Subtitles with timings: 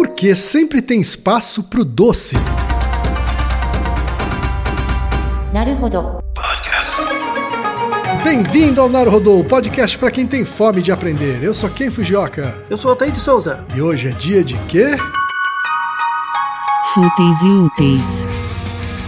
[0.00, 2.34] Porque sempre tem espaço pro doce.
[5.52, 6.22] Naruhodo.
[6.34, 7.02] Podcast.
[8.24, 11.44] Bem-vindo ao Naruhodo, podcast para quem tem fome de aprender.
[11.44, 12.64] Eu sou Ken Fujioka.
[12.70, 13.62] Eu sou Altair de Souza.
[13.76, 14.96] E hoje é dia de quê?
[16.94, 18.26] Fúteis e úteis.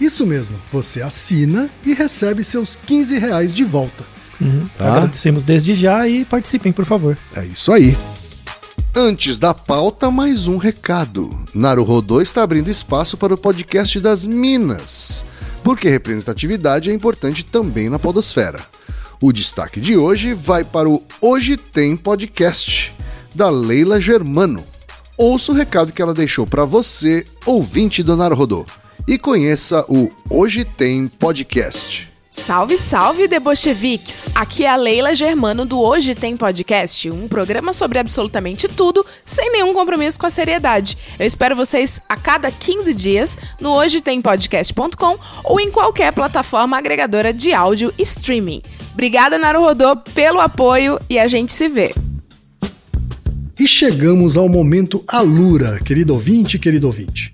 [0.00, 4.04] Isso mesmo, você assina e recebe seus 15 reais de volta.
[4.76, 4.96] Tá?
[4.96, 7.16] Agradecemos desde já e participem, por favor.
[7.34, 7.96] É isso aí.
[8.94, 11.30] Antes da pauta, mais um recado.
[11.52, 15.24] Naruhodô está abrindo espaço para o podcast das Minas,
[15.62, 18.60] porque representatividade é importante também na podosfera.
[19.20, 22.92] O destaque de hoje vai para o Hoje Tem Podcast,
[23.34, 24.62] da Leila Germano.
[25.16, 28.66] Ouça o recado que ela deixou para você, ouvinte do Naruhodô,
[29.06, 32.10] e conheça o Hoje Tem Podcast.
[32.30, 34.26] Salve, salve, debocheviques!
[34.34, 39.52] Aqui é a Leila Germano do Hoje Tem Podcast, um programa sobre absolutamente tudo, sem
[39.52, 40.98] nenhum compromisso com a seriedade.
[41.16, 47.52] Eu espero vocês a cada 15 dias no hojetempodcast.com ou em qualquer plataforma agregadora de
[47.52, 48.62] áudio e streaming.
[48.94, 51.94] Obrigada, Naruhodô, pelo apoio e a gente se vê.
[53.60, 57.33] E chegamos ao momento Alura, querido ouvinte, querido ouvinte.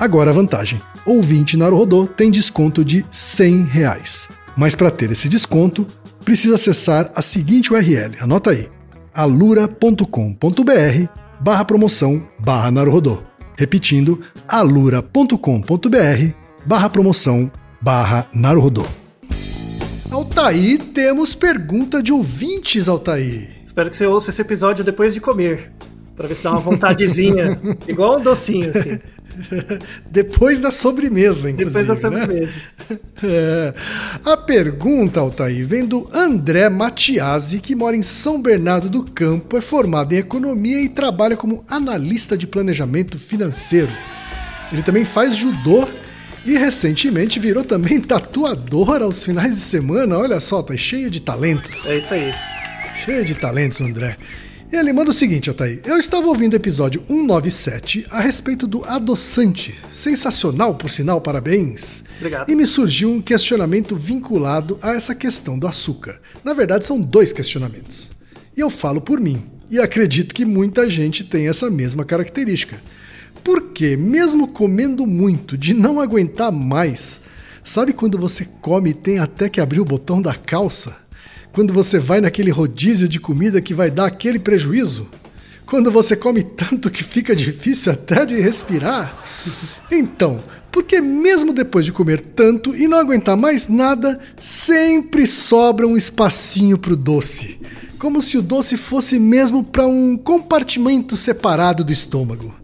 [0.00, 4.30] Agora a vantagem: ouvinte Naruhodô tem desconto de 100 reais.
[4.56, 5.86] Mas para ter esse desconto,
[6.24, 8.68] precisa acessar a seguinte URL, anota aí,
[9.12, 10.04] alura.com.br
[11.38, 13.22] barra promoção barra Naruhodô.
[13.56, 15.36] Repetindo, alura.com.br
[16.64, 18.86] barra promoção barra Naruhodô.
[20.10, 23.48] Altair, temos pergunta de ouvintes, Altair.
[23.64, 25.70] Espero que você ouça esse episódio depois de comer.
[26.16, 27.60] Pra ver se dá uma vontadezinha.
[27.86, 28.98] igual um docinho, assim.
[30.10, 31.84] Depois da sobremesa, inclusive.
[31.84, 32.20] Depois da né?
[32.20, 32.52] sobremesa.
[33.22, 33.74] É.
[34.24, 39.60] A pergunta, Altair, vem do André Matiasi, que mora em São Bernardo do Campo, é
[39.60, 43.92] formado em economia e trabalha como analista de planejamento financeiro.
[44.72, 45.86] Ele também faz judô
[46.44, 50.18] e recentemente virou também tatuador aos finais de semana.
[50.18, 51.86] Olha só, tá cheio de talentos.
[51.86, 52.34] É isso aí.
[53.04, 54.16] Cheio de talentos, André.
[54.72, 55.80] E ele manda o seguinte, Altair.
[55.84, 59.74] Eu estava ouvindo o episódio 197 a respeito do adoçante.
[59.90, 62.04] Sensacional, por sinal, parabéns.
[62.18, 62.48] Obrigado.
[62.48, 66.20] E me surgiu um questionamento vinculado a essa questão do açúcar.
[66.44, 68.12] Na verdade, são dois questionamentos.
[68.56, 69.42] E eu falo por mim.
[69.68, 72.80] E acredito que muita gente tem essa mesma característica.
[73.42, 77.20] Porque, mesmo comendo muito, de não aguentar mais,
[77.64, 80.96] sabe quando você come e tem até que abrir o botão da calça?
[81.52, 85.08] Quando você vai naquele rodízio de comida que vai dar aquele prejuízo?
[85.66, 89.24] Quando você come tanto que fica difícil até de respirar?
[89.90, 95.96] Então, porque mesmo depois de comer tanto e não aguentar mais nada, sempre sobra um
[95.96, 97.58] espacinho pro doce.
[97.98, 102.54] Como se o doce fosse mesmo para um compartimento separado do estômago.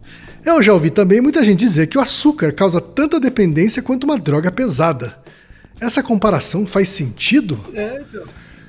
[0.45, 4.17] Eu já ouvi também muita gente dizer que o açúcar causa tanta dependência quanto uma
[4.17, 5.17] droga pesada.
[5.79, 7.59] Essa comparação faz sentido?
[7.73, 8.23] É, então.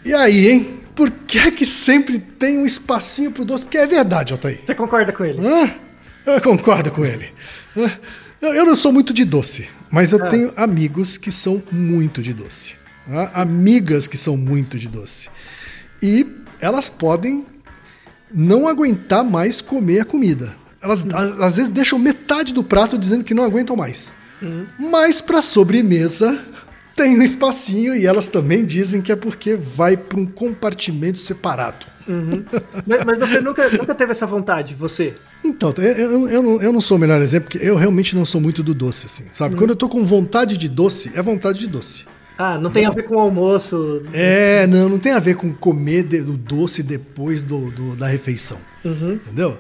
[0.05, 0.75] E aí, hein?
[0.95, 3.65] Por que é que sempre tem um espacinho pro doce?
[3.65, 4.61] Porque é verdade, Altair.
[4.65, 5.41] Você concorda com ele?
[5.47, 5.75] Hã?
[6.27, 7.33] Eu concordo com ele.
[8.41, 10.29] Eu não sou muito de doce, mas eu Ah.
[10.29, 12.75] tenho amigos que são muito de doce.
[13.33, 15.29] Amigas que são muito de doce.
[16.03, 16.27] E
[16.61, 17.47] elas podem
[18.33, 20.55] não aguentar mais comer a comida.
[20.83, 24.13] Elas a- às vezes deixam metade do prato dizendo que não aguentam mais.
[24.79, 26.45] Mas para sobremesa
[26.99, 31.87] tem um espacinho e elas também dizem que é porque vai para um compartimento separado.
[32.87, 35.15] Mas, mas você nunca, nunca teve essa vontade, você?
[35.45, 38.25] Então, eu, eu, eu não, eu não sou o melhor exemplo, porque eu realmente não
[38.25, 39.55] sou muito do doce, assim, sabe?
[39.57, 42.05] Quando eu tô com vontade de doce, é vontade de doce.
[42.37, 44.03] Ah, não tem a ver com o almoço.
[44.13, 48.07] É, não, não tem a ver com comer de- o doce depois do, do- da
[48.07, 48.59] refeição.
[48.85, 49.59] Entendeu?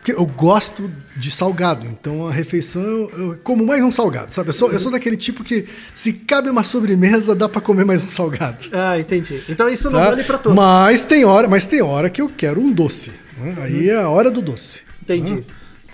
[0.00, 2.82] Porque eu gosto de salgado, então a refeição
[3.12, 4.48] eu, como mais um salgado, sabe?
[4.48, 8.02] Eu sou, eu sou daquele tipo que se cabe uma sobremesa, dá pra comer mais
[8.02, 8.64] um salgado.
[8.72, 9.42] Ah, entendi.
[9.46, 10.08] Então isso não tá?
[10.08, 10.56] vale pra todos.
[10.56, 13.12] Mas tem hora, mas tem hora que eu quero um doce.
[13.36, 13.54] né?
[13.60, 14.80] Aí é a hora do doce.
[15.02, 15.44] Entendi.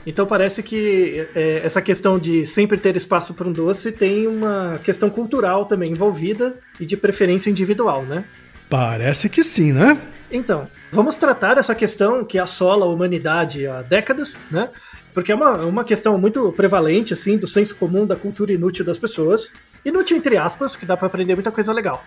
[0.06, 4.79] Então parece que é, essa questão de sempre ter espaço para um doce tem uma
[4.85, 8.25] questão cultural também envolvida e de preferência individual, né?
[8.70, 9.99] Parece que sim, né?
[10.31, 14.70] Então, vamos tratar essa questão que assola a humanidade há décadas, né?
[15.14, 18.98] Porque é uma, uma questão muito prevalente, assim, do senso comum da cultura inútil das
[18.98, 19.50] pessoas.
[19.84, 22.04] Inútil entre aspas, porque dá para aprender muita coisa legal.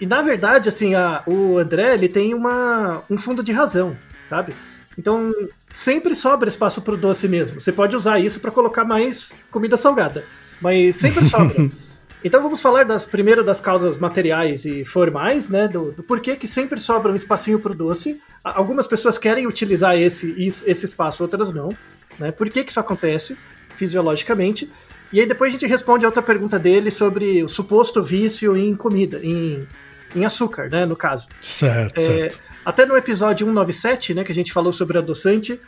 [0.00, 3.96] E na verdade, assim, a- o André, ele tem uma, um fundo de razão,
[4.28, 4.52] sabe?
[4.98, 5.30] Então,
[5.70, 7.60] sempre sobra espaço pro doce mesmo.
[7.60, 10.24] Você pode usar isso para colocar mais comida salgada,
[10.60, 11.70] mas sempre sobra.
[12.24, 15.66] Então vamos falar das primeiro das causas materiais e formais, né?
[15.66, 18.20] Do, do porquê que sempre sobra um espacinho pro doce.
[18.44, 21.76] A- Algumas pessoas querem utilizar esse, esse espaço, outras não.
[22.18, 22.30] Né?
[22.30, 23.36] Por que, que isso acontece
[23.76, 24.70] fisiologicamente?
[25.12, 28.74] E aí depois a gente responde a outra pergunta dele sobre o suposto vício em
[28.74, 29.66] comida, em,
[30.14, 30.86] em açúcar, né?
[30.86, 31.26] No caso.
[31.40, 32.40] Certo, É, certo.
[32.64, 35.60] até no episódio 197, né, que a gente falou sobre adoçante,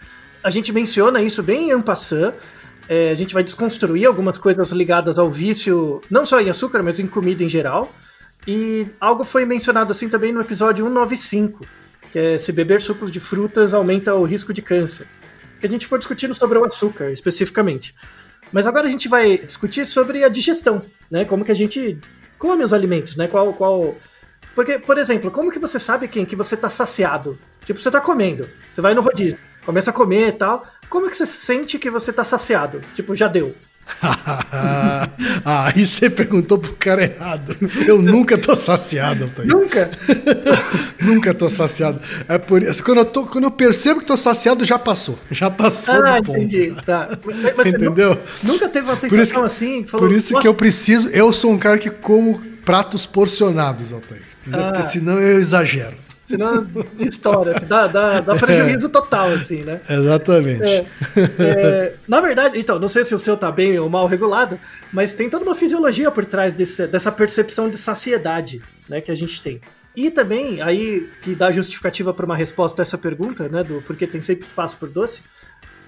[0.43, 2.33] a gente menciona isso bem en passant.
[2.89, 7.01] É, a gente vai desconstruir algumas coisas ligadas ao vício, não só em açúcar, mas
[7.01, 7.93] em comida em geral.
[8.47, 11.67] E algo foi mencionado assim também no episódio 195,
[12.13, 15.07] que é se beber sucos de frutas aumenta o risco de câncer.
[15.61, 17.95] Que a gente ficou discutindo sobre o açúcar, especificamente.
[18.53, 21.25] Mas agora a gente vai discutir sobre a digestão, né?
[21.25, 21.99] Como que a gente
[22.39, 23.27] come os alimentos, né?
[23.27, 23.97] Qual, qual...
[24.55, 27.39] Porque, por exemplo, como que você sabe quem que você tá saciado?
[27.65, 30.67] Tipo, você tá comendo, você vai no rodízio, começa a comer e tal.
[30.95, 32.81] Como que você sente que você tá saciado?
[32.95, 33.53] Tipo, já deu.
[34.01, 35.09] ah,
[35.75, 37.57] aí você perguntou pro cara errado.
[37.85, 39.49] Eu nunca tô saciado, Altair.
[39.49, 39.91] Nunca?
[41.03, 42.01] Nunca tô saciado.
[42.29, 42.81] É por isso.
[42.85, 45.19] Quando eu, tô, quando eu percebo que tô saciado, já passou.
[45.33, 46.39] Já passou ah, do ponto.
[46.39, 46.73] entendi.
[46.87, 47.09] Tá.
[47.57, 48.15] Mas, Entendeu?
[48.43, 49.83] nu- Nunca teve uma sensação que, assim?
[49.83, 51.09] que falou, por isso que "Nossa, eu preciso.
[51.09, 54.23] Eu sou um cara que como pratos porcionados, Altair.
[54.53, 54.71] Ah.
[54.71, 56.04] Porque senão eu exagero.
[56.25, 59.81] Senão de história, assim, dá, dá, dá prejuízo total, assim, né?
[59.89, 60.63] Exatamente.
[60.63, 60.87] É,
[61.39, 64.59] é, na verdade, então, não sei se o seu tá bem ou mal regulado,
[64.93, 69.15] mas tem toda uma fisiologia por trás desse- dessa percepção de saciedade né, que a
[69.15, 69.61] gente tem.
[69.95, 74.07] E também, aí, que dá justificativa para uma resposta a essa pergunta, né, do porquê
[74.07, 75.21] tem sempre espaço por doce,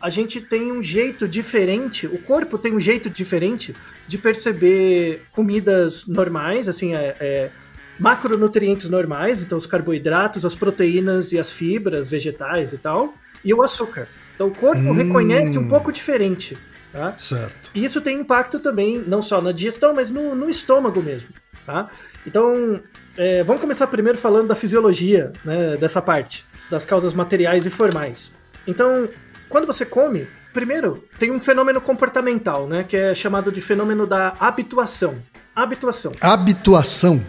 [0.00, 3.74] a gente tem um jeito diferente, o corpo tem um jeito diferente
[4.06, 7.50] de perceber comidas normais, assim, é, é,
[7.98, 13.62] macronutrientes normais, então os carboidratos, as proteínas e as fibras vegetais e tal, e o
[13.62, 14.08] açúcar.
[14.34, 14.92] Então o corpo Hum.
[14.92, 16.56] reconhece um pouco diferente,
[16.92, 17.14] tá?
[17.16, 17.70] Certo.
[17.74, 21.30] E isso tem impacto também, não só na digestão, mas no, no estômago mesmo,
[21.64, 21.88] tá?
[22.26, 22.80] Então,
[23.16, 28.32] é, vamos começar primeiro falando da fisiologia, né, dessa parte, das causas materiais e formais.
[28.66, 29.08] Então,
[29.48, 34.34] quando você come, primeiro, tem um fenômeno comportamental, né, que é chamado de fenômeno da
[34.40, 35.16] habituação.
[35.54, 36.12] Habituação.
[36.20, 37.22] Habituação.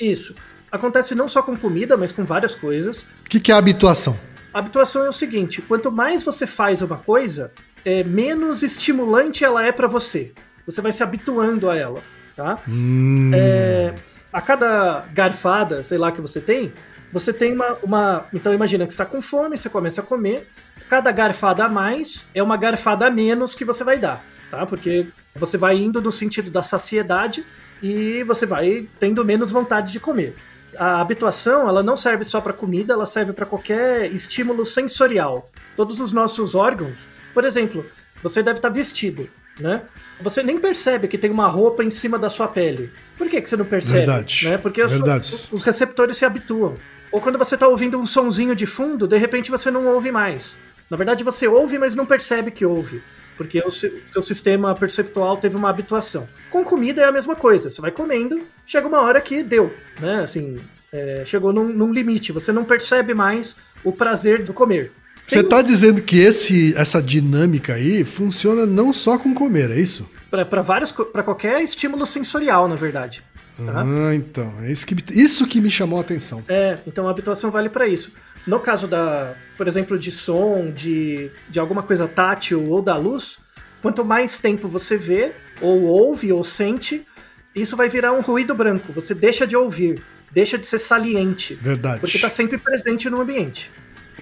[0.00, 0.34] Isso.
[0.70, 3.02] Acontece não só com comida, mas com várias coisas.
[3.24, 4.18] O que, que é habituação?
[4.52, 7.52] A habituação é o seguinte: quanto mais você faz uma coisa,
[7.84, 10.32] é, menos estimulante ela é pra você.
[10.66, 12.02] Você vai se habituando a ela,
[12.36, 12.58] tá?
[12.68, 13.94] Hum, É,
[14.32, 16.72] a cada garfada, sei lá, que você tem,
[17.12, 17.78] você tem uma.
[17.82, 20.48] uma então imagina que você está com fome, você começa a comer.
[20.88, 24.66] Cada garfada a mais é uma garfada a menos que você vai dar, tá?
[24.66, 27.44] Porque você vai indo no sentido da saciedade
[27.82, 30.34] e você vai tendo menos vontade de comer.
[30.76, 35.50] a habituação ela não serve só para comida, ela serve para qualquer estímulo sensorial.
[35.76, 36.98] Todos os nossos órgãos,
[37.32, 37.86] por exemplo,
[38.22, 39.82] você deve estar vestido, né?
[40.20, 42.92] Você nem percebe que tem uma roupa em cima da sua pele.
[43.16, 43.98] Por que, que você não percebe?
[43.98, 44.48] Verdade.
[44.48, 44.58] Né?
[44.58, 45.48] Porque os, Verdade.
[45.52, 46.74] os receptores se habituam.
[47.10, 50.56] Ou quando você está ouvindo um sonzinho de fundo, de repente você não ouve mais.
[50.90, 53.02] Na verdade, você ouve, mas não percebe que ouve.
[53.38, 53.90] Porque o seu,
[54.22, 56.28] sistema perceptual teve uma habituação.
[56.50, 57.70] Com comida é a mesma coisa.
[57.70, 60.22] Você vai comendo, chega uma hora que deu, né?
[60.24, 60.58] Assim,
[60.92, 62.32] é, chegou num, num limite.
[62.32, 63.54] Você não percebe mais
[63.84, 64.92] o prazer do comer.
[65.26, 70.08] Você está dizendo que esse, essa dinâmica aí funciona não só com comer, é isso?
[70.30, 73.22] Para vários, para qualquer estímulo sensorial, na verdade.
[73.64, 73.82] Tá?
[73.84, 74.54] Ah, então.
[74.62, 76.42] É isso que, me- isso que me chamou a atenção.
[76.48, 78.12] É, então a habituação vale para isso.
[78.48, 83.38] No caso da, por exemplo, de som, de, de alguma coisa tátil ou da luz,
[83.82, 87.06] quanto mais tempo você vê, ou ouve, ou sente,
[87.54, 88.90] isso vai virar um ruído branco.
[88.94, 90.02] Você deixa de ouvir,
[90.32, 91.56] deixa de ser saliente.
[91.56, 92.00] Verdade.
[92.00, 93.70] Porque está sempre presente no ambiente.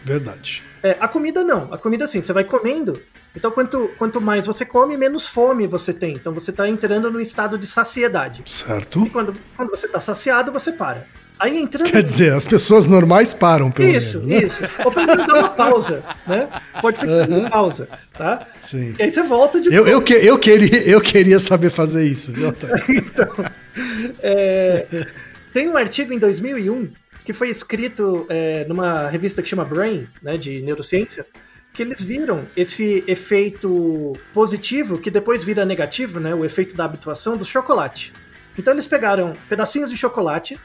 [0.02, 0.60] Verdade.
[0.82, 1.72] É, a comida não.
[1.72, 3.00] A comida assim, você vai comendo.
[3.32, 6.16] Então, quanto, quanto mais você come, menos fome você tem.
[6.16, 8.42] Então, você está entrando no estado de saciedade.
[8.44, 9.06] Certo.
[9.06, 11.06] E quando, quando você está saciado, você para.
[11.38, 11.90] Aí entrando.
[11.90, 14.42] Quer dizer, as pessoas normais param, pelo Isso, menos.
[14.42, 14.46] né?
[14.48, 14.62] isso.
[14.84, 16.48] Ou pelo menos dá uma pausa, né?
[16.80, 18.46] Pode ser que uma pausa, tá?
[18.64, 18.94] Sim.
[18.98, 22.32] E aí você volta de Eu, eu, que- eu, queria, eu queria saber fazer isso,
[22.32, 22.48] viu?
[22.88, 23.28] Então,
[24.22, 24.86] é,
[25.52, 26.90] tem um artigo em 2001
[27.24, 31.26] que foi escrito é, numa revista que chama Brain, né, de neurociência,
[31.74, 37.36] que eles viram esse efeito positivo que depois vira negativo, né, o efeito da habituação
[37.36, 38.12] do chocolate.
[38.56, 40.58] Então eles pegaram pedacinhos de chocolate,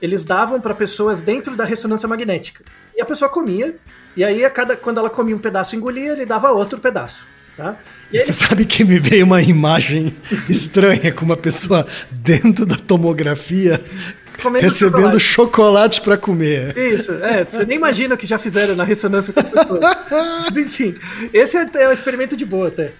[0.00, 2.64] eles davam para pessoas dentro da ressonância magnética.
[2.96, 3.76] E a pessoa comia,
[4.16, 7.26] e aí a cada, quando ela comia um pedaço e engolia, ele dava outro pedaço.
[7.56, 7.76] Tá?
[8.12, 10.16] Você sabe que me veio uma imagem
[10.48, 13.84] estranha com uma pessoa dentro da tomografia
[14.42, 16.00] comendo recebendo chocolate.
[16.00, 16.76] para comer.
[16.78, 19.80] Isso, é, você nem imagina o que já fizeram na ressonância com a pessoa.
[20.48, 20.96] Mas, enfim,
[21.32, 22.92] esse é, é um experimento de boa até.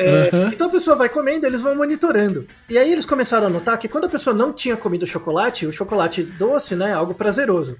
[0.00, 2.46] É, Então a pessoa vai comendo, eles vão monitorando.
[2.68, 5.72] E aí eles começaram a notar que quando a pessoa não tinha comido chocolate, o
[5.72, 7.76] chocolate doce, né, é algo prazeroso.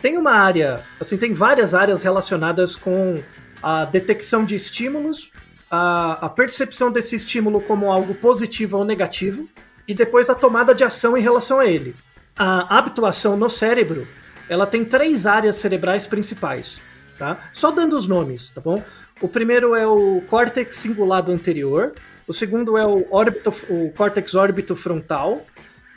[0.00, 3.22] Tem uma área, assim, tem várias áreas relacionadas com
[3.62, 5.32] a detecção de estímulos,
[5.70, 9.48] a, a percepção desse estímulo como algo positivo ou negativo,
[9.86, 11.96] e depois a tomada de ação em relação a ele.
[12.36, 14.06] A habituação no cérebro,
[14.48, 16.80] ela tem três áreas cerebrais principais,
[17.18, 17.38] tá?
[17.52, 18.82] Só dando os nomes, tá bom?
[19.20, 21.92] O primeiro é o córtex cingulado anterior,
[22.26, 23.06] o segundo é o,
[23.68, 25.44] o córtex órbito frontal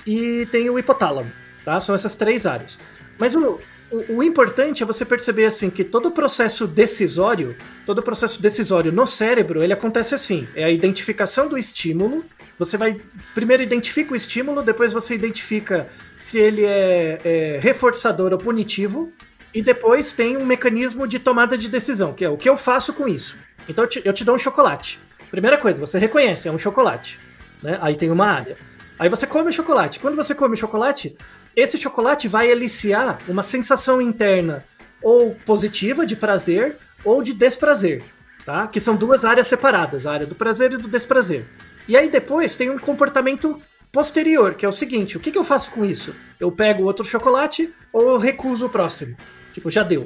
[0.07, 1.31] e tem o hipotálamo,
[1.63, 1.79] tá?
[1.79, 2.77] São essas três áreas.
[3.19, 3.59] Mas o,
[3.91, 8.41] o, o importante é você perceber assim que todo o processo decisório, todo o processo
[8.41, 12.25] decisório no cérebro, ele acontece assim: é a identificação do estímulo.
[12.57, 12.99] Você vai
[13.35, 15.87] primeiro identifica o estímulo, depois você identifica
[16.17, 19.11] se ele é, é reforçador ou punitivo,
[19.53, 22.93] e depois tem um mecanismo de tomada de decisão, que é o que eu faço
[22.93, 23.37] com isso.
[23.67, 24.99] Então eu te, eu te dou um chocolate.
[25.29, 27.19] Primeira coisa, você reconhece, é um chocolate.
[27.61, 27.77] Né?
[27.81, 28.57] Aí tem uma área.
[28.97, 29.99] Aí você come o chocolate.
[29.99, 31.15] Quando você come o chocolate,
[31.55, 34.63] esse chocolate vai eliciar uma sensação interna
[35.01, 38.03] ou positiva de prazer ou de desprazer,
[38.45, 38.67] tá?
[38.67, 41.47] Que são duas áreas separadas, a área do prazer e do desprazer.
[41.87, 43.59] E aí depois tem um comportamento
[43.91, 46.15] posterior, que é o seguinte: o que, que eu faço com isso?
[46.39, 49.17] Eu pego outro chocolate ou eu recuso o próximo?
[49.53, 50.03] Tipo, já deu.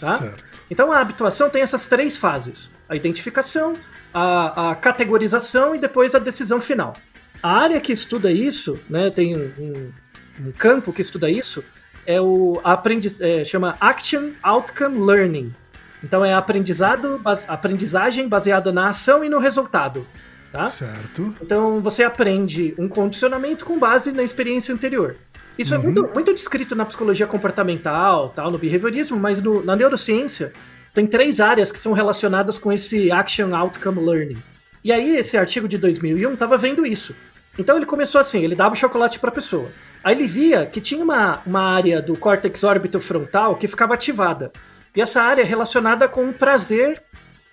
[0.00, 0.18] Tá?
[0.18, 0.44] Certo.
[0.70, 3.76] Então a habituação tem essas três fases: a identificação,
[4.12, 6.94] a, a categorização e depois a decisão final.
[7.42, 9.92] A área que estuda isso, né, tem um,
[10.38, 11.62] um- campo que estuda isso,
[12.06, 15.54] é o aprendiz, é, chama Action Outcome Learning.
[16.02, 20.06] Então é aprendizado, base- aprendizagem baseada na ação e no resultado.
[20.52, 20.70] Tá?
[20.70, 21.34] Certo.
[21.42, 25.16] Então você aprende um condicionamento com base na experiência anterior.
[25.58, 30.52] Isso é muito, muito descrito na psicologia comportamental, tal, no behaviorismo, mas no- na neurociência
[30.92, 34.42] tem três áreas que são relacionadas com esse Action Outcome Learning.
[34.84, 37.14] E aí esse artigo de 2001 estava vendo isso.
[37.58, 39.70] Então ele começou assim, ele dava o chocolate para a pessoa.
[40.04, 44.52] Aí ele via que tinha uma, uma área do córtex órbito frontal que ficava ativada.
[44.94, 47.02] E essa área é relacionada com o prazer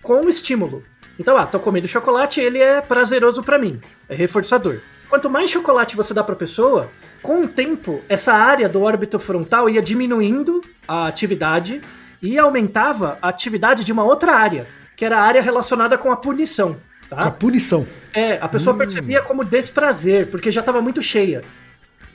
[0.02, 0.84] com o estímulo.
[1.18, 4.80] Então, ah, tô comendo chocolate, ele é prazeroso para mim, é reforçador.
[5.08, 6.90] Quanto mais chocolate você dá para pessoa,
[7.24, 11.80] com o tempo, essa área do órbito frontal ia diminuindo a atividade
[12.20, 16.16] e aumentava a atividade de uma outra área, que era a área relacionada com a
[16.18, 16.76] punição.
[17.08, 17.30] Com a Tá?
[17.30, 17.86] punição.
[18.12, 21.38] É, a pessoa percebia como desprazer, porque já estava muito cheia.
[21.38, 21.44] né?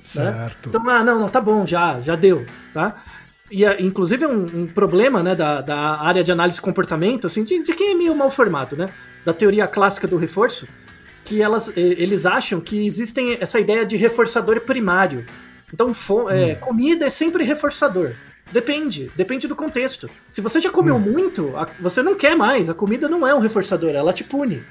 [0.04, 0.70] Certo.
[0.70, 2.94] Então, ah, não, não, tá bom, já, já deu, tá?
[3.50, 7.26] E, ah, inclusive, é um, um problema, né, da, da área de análise de comportamento,
[7.26, 8.90] assim, de, de quem é meio mal formado, né,
[9.26, 10.68] da teoria clássica do reforço,
[11.30, 15.26] que elas, eles acham que existem essa ideia de reforçador primário,
[15.72, 15.92] Então,
[16.32, 18.14] é, comida é sempre reforçador.
[18.52, 20.10] Depende, depende do contexto.
[20.28, 22.68] Se você já comeu muito, a- você não quer mais.
[22.68, 24.64] A comida não é um reforçador, ela te pune.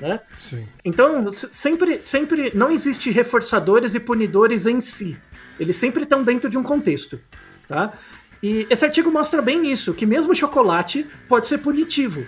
[0.00, 0.20] Né?
[0.40, 0.64] Sim.
[0.84, 5.16] Então, se- sempre, sempre não existe reforçadores e punidores em si.
[5.58, 7.18] Eles sempre estão dentro de um contexto,
[7.66, 7.92] tá?
[8.40, 12.24] E esse artigo mostra bem isso, que mesmo o chocolate pode ser punitivo,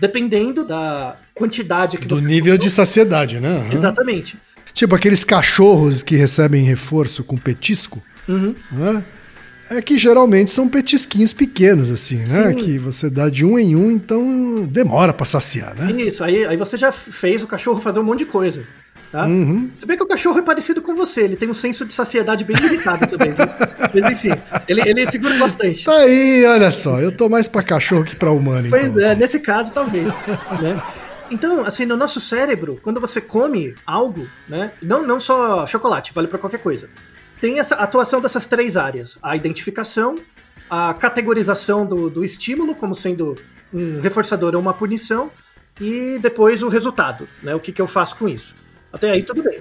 [0.00, 3.48] dependendo da quantidade que Do nível de saciedade, né?
[3.48, 3.72] Aham.
[3.72, 4.36] Exatamente.
[4.74, 8.54] Tipo aqueles cachorros que recebem reforço com petisco, Uhum.
[8.72, 9.04] né?
[9.70, 12.50] É que geralmente são petisquinhos pequenos, assim, né?
[12.50, 12.54] Sim.
[12.54, 15.90] Que você dá de um em um, então demora pra saciar, né?
[16.02, 18.64] Isso, aí, aí você já fez o cachorro fazer um monte de coisa.
[19.10, 19.26] Tá?
[19.26, 19.70] Uhum.
[19.74, 22.44] Se bem que o cachorro é parecido com você, ele tem um senso de saciedade
[22.44, 23.46] bem limitado também, viu?
[23.94, 24.30] Mas enfim,
[24.68, 25.84] ele, ele segura bastante.
[25.84, 29.02] Tá aí, olha só, eu tô mais pra cachorro que pra humano, Pois então.
[29.02, 30.12] é, nesse caso, talvez.
[30.60, 30.82] né?
[31.30, 34.72] Então, assim, no nosso cérebro, quando você come algo, né?
[34.82, 36.88] Não, não só chocolate, vale para qualquer coisa.
[37.40, 40.18] Tem essa atuação dessas três áreas: a identificação,
[40.70, 43.36] a categorização do, do estímulo como sendo
[43.72, 45.30] um reforçador ou uma punição,
[45.80, 47.54] e depois o resultado, né?
[47.54, 48.54] O que, que eu faço com isso.
[48.92, 49.60] Até aí tudo bem.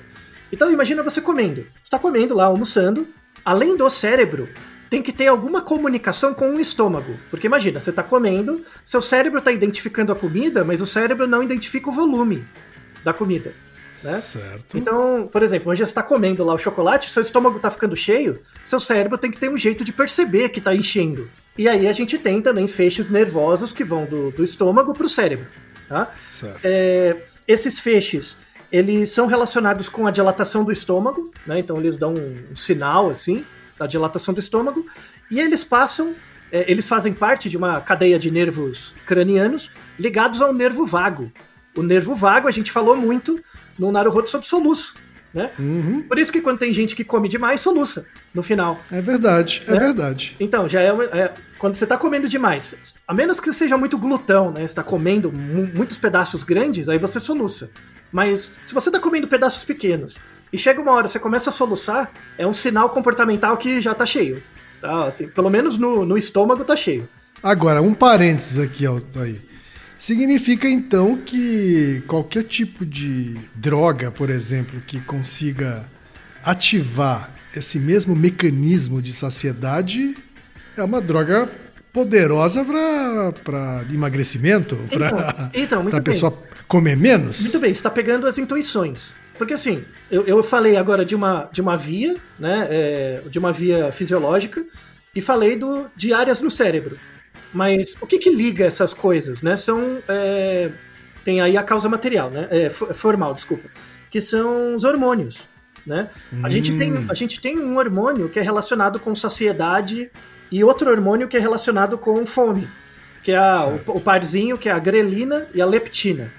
[0.52, 1.62] Então imagina você comendo.
[1.62, 3.08] Você está comendo lá, almoçando.
[3.44, 4.50] Além do cérebro,
[4.90, 7.18] tem que ter alguma comunicação com o estômago.
[7.30, 11.44] Porque imagina, você está comendo, seu cérebro está identificando a comida, mas o cérebro não
[11.44, 12.46] identifica o volume
[13.04, 13.54] da comida.
[14.04, 14.20] Né?
[14.22, 14.78] Certo.
[14.78, 18.42] Então, por exemplo, onde você está comendo lá o chocolate, seu estômago está ficando cheio,
[18.64, 21.30] seu cérebro tem que ter um jeito de perceber que está enchendo.
[21.58, 25.10] E aí a gente tem também feixes nervosos que vão do, do estômago para o
[25.10, 25.48] cérebro.
[25.90, 26.12] Tá?
[26.32, 26.60] certo.
[26.64, 27.18] É,
[27.48, 28.36] esses feixes,
[28.72, 31.60] eles são relacionados com a dilatação do estômago, né?
[31.60, 33.46] Então eles dão um, um sinal assim
[33.80, 34.86] da dilatação do estômago
[35.32, 36.14] e eles passam,
[36.52, 39.70] é, eles fazem parte de uma cadeia de nervos cranianos
[40.00, 41.32] ligados ao nervo vago.
[41.76, 43.40] O nervo vago a gente falou muito
[43.78, 44.96] no Naruhodo sobre soluço,
[45.34, 45.52] né?
[45.60, 46.02] Uhum.
[46.08, 48.80] Por isso que quando tem gente que come demais soluça no final.
[48.92, 49.80] É verdade, é Né?
[49.80, 50.36] verdade.
[50.40, 52.76] Então, já é, é- Quando você tá comendo demais,
[53.08, 54.66] a menos que seja muito glutão, né?
[54.66, 57.70] Você tá comendo mu- muitos pedaços grandes, aí você soluça.
[58.12, 60.16] Mas se você tá comendo pedaços pequenos
[60.52, 64.06] e chega uma hora você começa a soluçar, é um sinal comportamental que já tá
[64.06, 64.42] cheio.
[64.82, 65.08] Tá?
[65.08, 67.08] Assim, pelo menos no, no estômago tá cheio.
[67.42, 69.42] Agora, um parênteses aqui, ó, aí.
[69.98, 75.90] Significa então que qualquer tipo de droga, por exemplo, que consiga
[76.44, 80.16] ativar esse mesmo mecanismo de saciedade
[80.78, 81.50] é uma droga
[81.92, 86.14] poderosa para emagrecimento, para então, muito a bem.
[86.68, 87.40] Comer menos.
[87.42, 89.14] Muito bem, você está pegando as intuições.
[89.38, 92.68] Porque assim, eu, eu falei agora de uma, de uma via, né?
[92.70, 94.66] é, de uma via fisiológica,
[95.16, 96.98] e falei do, de áreas no cérebro.
[97.54, 99.56] Mas o que, que liga essas coisas, né?
[99.56, 100.00] São.
[100.08, 100.70] é,
[101.24, 102.48] tem aí a causa material, né?
[102.50, 103.70] É, fo- formal, desculpa.
[104.10, 105.48] Que são os hormônios.
[105.86, 106.10] Né?
[106.44, 110.12] A, gente tem, a gente tem um hormônio que é relacionado com saciedade
[110.52, 112.68] e outro hormônio que é relacionado com fome.
[113.24, 116.32] Que é a- o, o parzinho, que é a grelina e a leptina.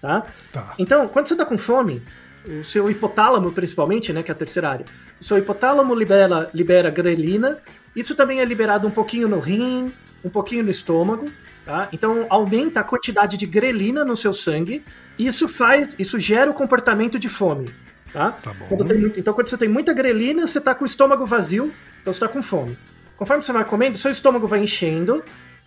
[0.00, 0.26] Tá?
[0.52, 0.74] Tá.
[0.78, 2.02] Então, quando você está com fome,
[2.46, 4.86] o seu hipotálamo, principalmente, né, que é a terceira área,
[5.20, 7.58] o seu hipotálamo libera, libera grelina,
[7.94, 9.92] isso também é liberado um pouquinho no rim,
[10.24, 11.30] um pouquinho no estômago,
[11.64, 11.88] tá?
[11.92, 14.84] Então, aumenta a quantidade de grelina no seu sangue,
[15.18, 17.70] isso faz, isso gera o comportamento de fome,
[18.12, 18.32] tá?
[18.32, 18.54] Tá.
[18.68, 22.12] Quando tem então, quando você tem muita grelina, você está com o estômago vazio, então
[22.12, 22.78] você está com fome.
[23.16, 25.24] Conforme você vai comendo, seu estômago vai enchendo,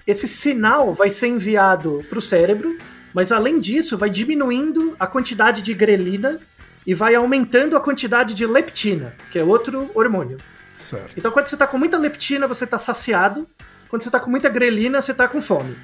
[0.08, 2.78] esse sinal vai ser enviado para o cérebro,
[3.13, 6.39] mas além disso, vai diminuindo a quantidade de grelina
[6.86, 10.38] e vai aumentando a quantidade de leptina, que é outro hormônio.
[10.80, 11.13] Certo.
[11.17, 13.47] Então, quando você está com muita leptina, você está saciado.
[13.88, 15.76] Quando você está com muita grelina, você está com fome.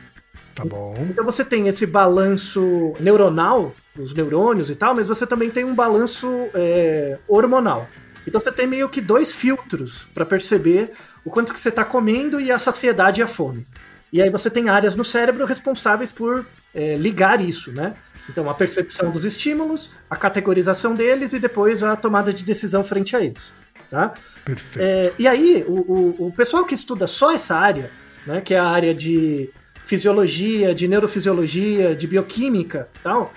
[0.57, 0.95] Tá bom.
[1.07, 5.75] Então você tem esse balanço neuronal, os neurônios e tal, mas você também tem um
[5.75, 7.87] balanço é, hormonal.
[8.25, 12.41] Então você tem meio que dois filtros para perceber o quanto que você está comendo
[12.41, 13.67] e a saciedade e a fome.
[14.11, 16.43] E aí você tem áreas no cérebro responsáveis por
[16.77, 17.95] é, ligar isso, né?
[18.29, 23.15] Então a percepção dos estímulos, a categorização deles e depois a tomada de decisão frente
[23.15, 23.51] a eles.
[23.89, 24.13] Tá?
[24.45, 24.83] Perfeito.
[24.85, 25.79] É, e aí, o,
[26.21, 27.89] o, o pessoal que estuda só essa área,
[28.25, 29.49] né, que é a área de
[29.85, 33.33] fisiologia, de neurofisiologia, de bioquímica e tal,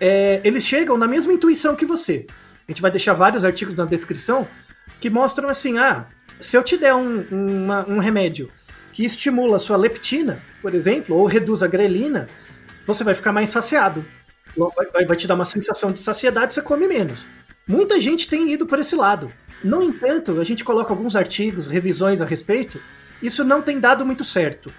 [0.00, 2.26] é, eles chegam na mesma intuição que você.
[2.66, 4.48] A gente vai deixar vários artigos na descrição
[4.98, 6.06] que mostram assim: ah,
[6.40, 8.50] se eu te der um, uma- um remédio
[8.92, 12.26] que estimula a sua leptina, por exemplo, ou reduz a grelina,
[12.86, 14.04] você vai ficar mais saciado.
[14.94, 17.26] Vai, vai- te dar uma sensação de saciedade, você come menos.
[17.66, 19.32] Muita gente tem ido por esse lado.
[19.62, 22.80] No entanto, a gente coloca alguns artigos, revisões a respeito,
[23.22, 24.72] isso não tem dado muito certo.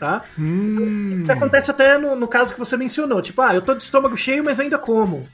[0.00, 0.24] Tá?
[0.38, 4.16] Hum, acontece até no, no caso que você mencionou, tipo, ah, eu tô de estômago
[4.16, 5.24] cheio, mas ainda como,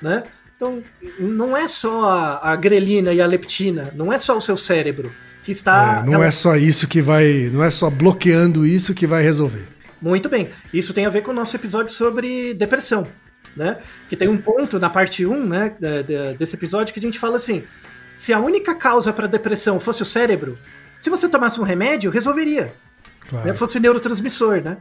[0.00, 0.22] né?
[0.56, 0.82] Então,
[1.18, 5.12] não é só a, a grelina e a leptina, não é só o seu cérebro
[5.42, 6.02] que está.
[6.02, 6.26] É, não ela...
[6.26, 7.50] é só isso que vai.
[7.52, 9.68] Não é só bloqueando isso que vai resolver.
[10.00, 10.50] Muito bem.
[10.72, 13.06] Isso tem a ver com o nosso episódio sobre depressão.
[13.56, 13.78] Né?
[14.08, 15.74] Que tem um ponto na parte 1 né,
[16.38, 17.64] desse episódio que a gente fala assim:
[18.14, 20.58] se a única causa para depressão fosse o cérebro,
[20.98, 22.74] se você tomasse um remédio, resolveria.
[23.28, 23.46] Claro.
[23.46, 24.76] Né, fosse neurotransmissor, né?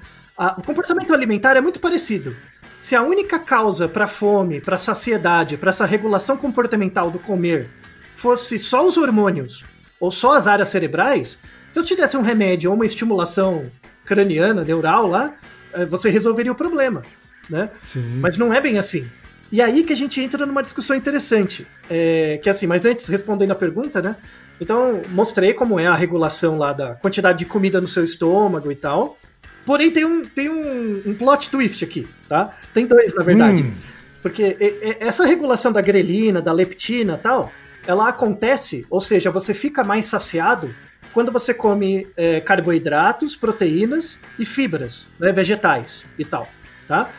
[0.58, 2.36] o comportamento alimentar é muito parecido.
[2.78, 7.70] Se a única causa para fome, para saciedade, para essa regulação comportamental do comer
[8.14, 9.64] fosse só os hormônios
[10.00, 13.72] ou só as áreas cerebrais, se eu te desse um remédio ou uma estimulação
[14.06, 15.34] craniana, neural lá,
[15.74, 17.02] eh, você resolveria o problema,
[17.50, 17.70] né?
[17.84, 18.20] Sim.
[18.22, 19.10] Mas não é bem assim.
[19.52, 23.52] E aí que a gente entra numa discussão interessante, é, que assim, mas antes, respondendo
[23.52, 24.16] a pergunta, né?
[24.60, 28.76] Então, mostrei como é a regulação lá da quantidade de comida no seu estômago e
[28.76, 29.18] tal.
[29.66, 32.56] Porém, tem um, tem um, um plot twist aqui, tá?
[32.74, 33.64] Tem dois, na verdade.
[33.64, 33.74] Hum.
[34.22, 34.58] Porque
[35.00, 37.52] essa regulação da grelina, da leptina tal,
[37.86, 40.74] ela acontece, ou seja, você fica mais saciado
[41.16, 46.46] quando você come é, carboidratos, proteínas e fibras, né, vegetais e tal,
[46.90, 47.10] tá?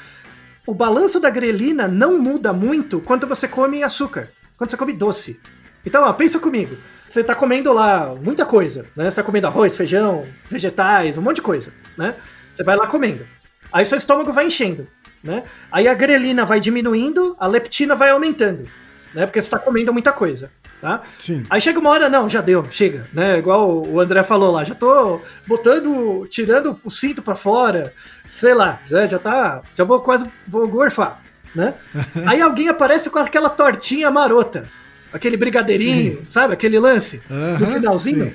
[0.66, 4.28] O balanço da grelina não muda muito quando você come açúcar,
[4.58, 5.40] quando você come doce.
[5.82, 6.76] Então, ó, pensa comigo.
[7.08, 9.04] Você está comendo lá muita coisa, né?
[9.04, 12.16] Você está comendo arroz, feijão, vegetais, um monte de coisa, né?
[12.52, 13.26] Você vai lá comendo.
[13.72, 14.86] Aí seu estômago vai enchendo,
[15.24, 15.42] né?
[15.72, 18.68] Aí a grelina vai diminuindo, a leptina vai aumentando,
[19.14, 19.24] né?
[19.24, 21.02] Porque você está comendo muita coisa tá?
[21.18, 21.46] Sim.
[21.48, 23.38] Aí chega uma hora, não, já deu, chega, né?
[23.38, 27.92] Igual o André falou lá, já tô botando, tirando o cinto para fora,
[28.30, 31.22] sei lá, já, já tá, já vou quase, vou gorfar,
[31.54, 31.74] né?
[32.26, 34.68] Aí alguém aparece com aquela tortinha marota,
[35.12, 36.26] aquele brigadeirinho, sim.
[36.26, 36.54] sabe?
[36.54, 38.26] Aquele lance uhum, no finalzinho.
[38.26, 38.34] Sim.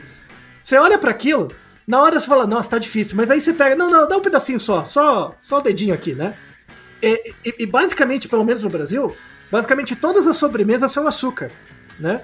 [0.62, 1.52] Você olha para aquilo,
[1.88, 4.22] na hora você fala, nossa, tá difícil, mas aí você pega, não, não, dá um
[4.22, 6.36] pedacinho só, só, só o dedinho aqui, né?
[7.02, 9.16] E, e, e basicamente, pelo menos no Brasil,
[9.52, 11.52] basicamente todas as sobremesas são açúcar
[12.02, 12.22] né?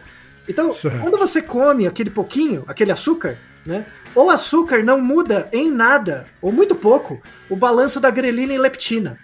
[0.48, 1.00] Então, certo.
[1.02, 3.86] quando você come aquele pouquinho, aquele açúcar, né?
[4.16, 9.20] O açúcar não muda em nada, ou muito pouco, o balanço da grelina e leptina.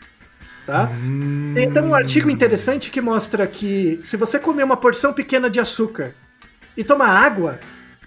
[0.65, 0.89] Tá?
[0.91, 1.51] Hum.
[1.55, 5.59] Tem então um artigo interessante que mostra que se você comer uma porção pequena de
[5.59, 6.13] açúcar
[6.77, 7.59] e tomar água,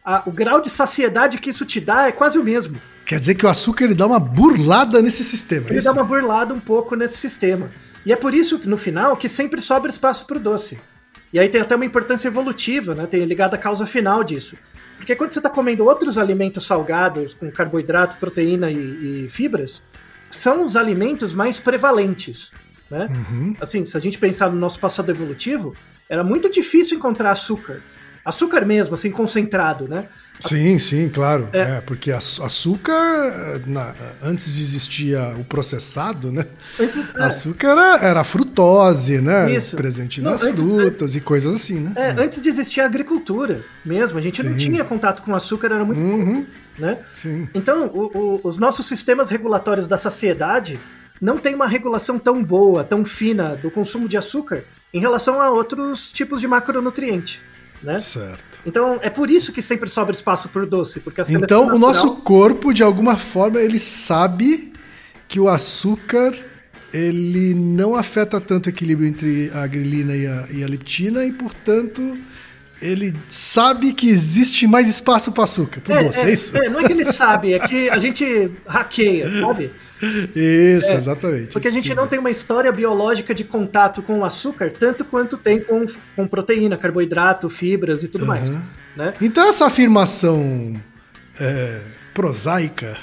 [0.05, 2.81] a, o grau de saciedade que isso te dá é quase o mesmo.
[3.05, 5.69] Quer dizer que o açúcar ele dá uma burlada nesse sistema.
[5.69, 7.71] É ele é dá uma burlada um pouco nesse sistema.
[8.05, 10.79] E é por isso, no final, que sempre sobra espaço para o doce.
[11.37, 13.07] E aí tem até uma importância evolutiva, né?
[13.07, 14.57] Tem ligada à causa final disso.
[14.97, 19.83] Porque quando você está comendo outros alimentos salgados, com carboidrato, proteína e, e fibras,
[20.31, 22.51] são os alimentos mais prevalentes.
[22.91, 23.07] Né?
[23.11, 23.55] Uhum.
[23.61, 25.75] Assim, se a gente pensar no nosso passado evolutivo,
[26.09, 27.83] era muito difícil encontrar açúcar.
[28.27, 30.09] Açúcar mesmo, assim, concentrado, né?
[30.41, 31.49] Sim, sim, claro.
[31.53, 31.61] É.
[31.61, 36.45] é porque açúcar, na, antes de existir o processado, né?
[36.77, 37.23] Antes, é.
[37.23, 39.53] Açúcar era, era frutose, né?
[39.55, 39.77] Isso.
[39.77, 41.93] Presente não, nas antes, frutas e coisas assim, né?
[41.95, 44.19] É, antes de existir a agricultura mesmo.
[44.19, 44.49] A gente sim.
[44.49, 46.45] não tinha contato com açúcar, era muito uhum.
[46.77, 46.99] né?
[47.15, 47.49] Sim.
[47.55, 50.81] Então, o, o, os nossos sistemas regulatórios da saciedade
[51.21, 55.49] não tem uma regulação tão boa, tão fina do consumo de açúcar em relação a
[55.49, 57.41] outros tipos de macronutriente
[57.83, 58.01] né?
[58.01, 58.61] Certo.
[58.65, 61.77] Então é por isso que sempre sobra espaço para o doce, porque Então natural...
[61.77, 64.73] o nosso corpo de alguma forma ele sabe
[65.29, 66.35] que o açúcar
[66.93, 71.33] ele não afeta tanto o equilíbrio entre a grelina e a, e a leptina e
[71.33, 72.17] portanto
[72.81, 75.83] ele sabe que existe mais espaço para açúcar.
[75.89, 76.57] é, doce, é, é, isso?
[76.57, 79.71] É, não é que ele sabe, é que a gente hackeia, sabe?
[80.35, 81.53] Isso, é, exatamente.
[81.53, 85.37] Porque a gente não tem uma história biológica de contato com o açúcar, tanto quanto
[85.37, 88.29] tem com, com proteína, carboidrato, fibras e tudo uhum.
[88.29, 88.51] mais.
[88.97, 89.15] Né?
[89.21, 90.75] Então essa afirmação
[91.41, 91.81] é,
[92.15, 92.97] prosaica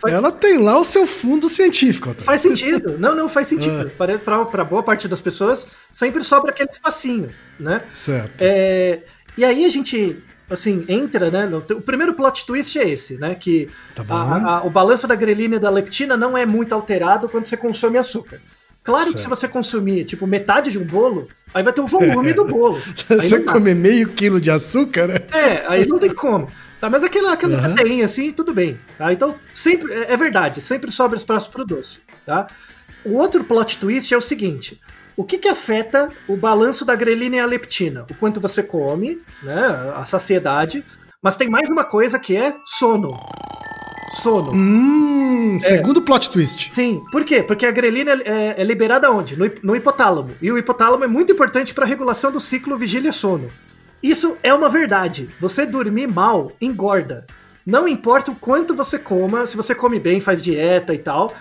[0.00, 0.14] Faz...
[0.14, 2.14] Ela tem lá o seu fundo científico.
[2.14, 2.22] Tá?
[2.22, 2.96] Faz sentido.
[2.98, 3.92] Não, não faz sentido.
[3.98, 4.46] Ah.
[4.46, 7.82] Para boa parte das pessoas, sempre sobra aquele espacinho, né?
[7.92, 8.40] Certo.
[8.40, 9.00] É,
[9.36, 10.16] e aí a gente,
[10.50, 11.46] assim, entra, né?
[11.46, 13.34] No, o primeiro plot twist é esse, né?
[13.34, 17.28] Que tá a, a, o balanço da grelina e da leptina não é muito alterado
[17.28, 18.40] quando você consome açúcar.
[18.82, 19.16] Claro certo.
[19.16, 22.32] que se você consumir, tipo, metade de um bolo, aí vai ter o volume é.
[22.34, 22.80] do bolo.
[22.94, 25.16] Se você comer meio quilo de açúcar, né?
[25.32, 26.48] É, aí não tem como.
[26.80, 28.04] Tá, mas aquela, aquela uhum.
[28.04, 28.80] assim, tudo bem.
[28.96, 29.12] Tá?
[29.12, 31.98] Então, sempre, é, é verdade, sempre sobra espaço pro doce.
[32.24, 32.46] Tá?
[33.04, 34.80] O outro plot twist é o seguinte:
[35.16, 38.06] o que, que afeta o balanço da grelina e a leptina?
[38.10, 39.92] O quanto você come, né?
[39.94, 40.84] A saciedade.
[41.22, 43.18] Mas tem mais uma coisa que é sono.
[44.12, 44.52] Sono.
[44.52, 45.60] Hum, é.
[45.60, 46.70] segundo plot twist.
[46.70, 47.02] Sim.
[47.12, 47.42] Por quê?
[47.42, 49.36] Porque a grelina é, é liberada onde?
[49.36, 50.30] No, no hipotálamo.
[50.40, 53.50] E o hipotálamo é muito importante para a regulação do ciclo vigília-sono.
[54.02, 55.28] Isso é uma verdade.
[55.38, 57.26] Você dormir mal engorda.
[57.64, 61.34] Não importa o quanto você coma, se você come bem, faz dieta e tal.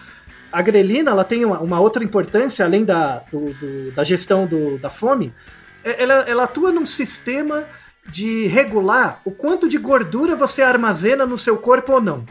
[0.51, 4.77] A grelina ela tem uma, uma outra importância, além da, do, do, da gestão do,
[4.79, 5.33] da fome,
[5.83, 7.65] é, ela, ela atua num sistema
[8.07, 12.25] de regular o quanto de gordura você armazena no seu corpo ou não.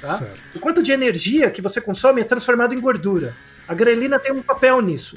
[0.00, 0.16] Tá?
[0.56, 3.36] O quanto de energia que você consome é transformado em gordura.
[3.66, 5.16] A grelina tem um papel nisso.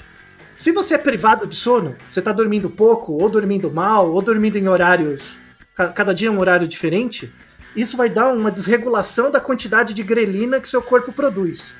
[0.54, 4.58] Se você é privado de sono, você está dormindo pouco, ou dormindo mal, ou dormindo
[4.58, 5.40] em horários,
[5.74, 7.34] ca- cada dia um horário diferente,
[7.76, 11.74] isso vai dar uma desregulação da quantidade de grelina que seu corpo produz.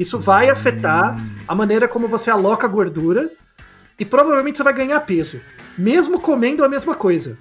[0.00, 1.14] Isso vai afetar
[1.46, 3.30] a maneira como você aloca gordura
[3.98, 5.42] e provavelmente você vai ganhar peso,
[5.76, 7.36] mesmo comendo a mesma coisa.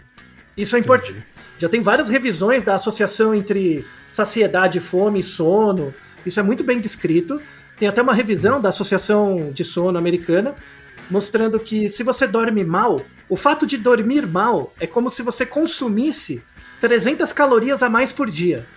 [0.57, 1.25] Isso é importante.
[1.57, 5.93] Já tem várias revisões da associação entre saciedade, fome e sono.
[6.25, 7.41] Isso é muito bem descrito.
[7.77, 10.53] Tem até uma revisão da Associação de Sono Americana
[11.09, 15.45] mostrando que se você dorme mal, o fato de dormir mal é como se você
[15.45, 16.43] consumisse
[16.81, 18.67] 300 calorias a mais por dia,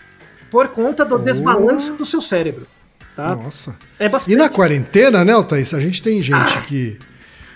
[0.49, 1.19] por conta do Oh.
[1.19, 2.65] desbalanço do seu cérebro.
[3.17, 3.37] Tá?
[3.37, 3.77] Nossa.
[3.99, 4.33] É bastante.
[4.33, 5.75] E na quarentena, né, Thaís?
[5.75, 6.99] A gente tem gente que.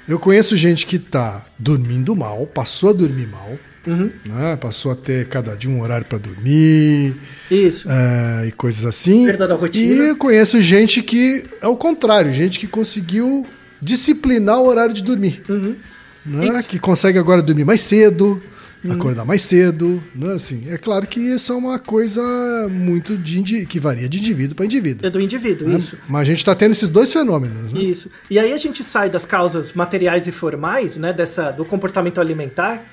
[0.08, 4.56] Eu conheço gente que tá dormindo mal, passou a dormir mal, Uhum, né?
[4.56, 7.16] Passou a ter cada dia um horário para dormir
[7.50, 7.88] isso.
[7.90, 9.26] é, e coisas assim.
[9.26, 10.04] Perda da E rotina.
[10.04, 13.46] eu conheço gente que é o contrário, gente que conseguiu
[13.80, 15.42] disciplinar o horário de dormir.
[15.48, 15.76] Uhum.
[16.24, 16.62] Né?
[16.66, 18.42] Que consegue agora dormir mais cedo,
[18.90, 20.02] acordar mais cedo.
[20.14, 20.32] Né?
[20.32, 22.22] Assim, é claro que isso é uma coisa
[22.70, 25.06] muito de que varia de indivíduo para indivíduo.
[25.06, 25.76] É do indivíduo, né?
[25.76, 25.96] isso.
[26.08, 27.72] Mas a gente está tendo esses dois fenômenos.
[27.72, 27.80] Né?
[27.80, 28.10] Isso.
[28.30, 32.84] E aí a gente sai das causas materiais e formais, né, dessa do comportamento alimentar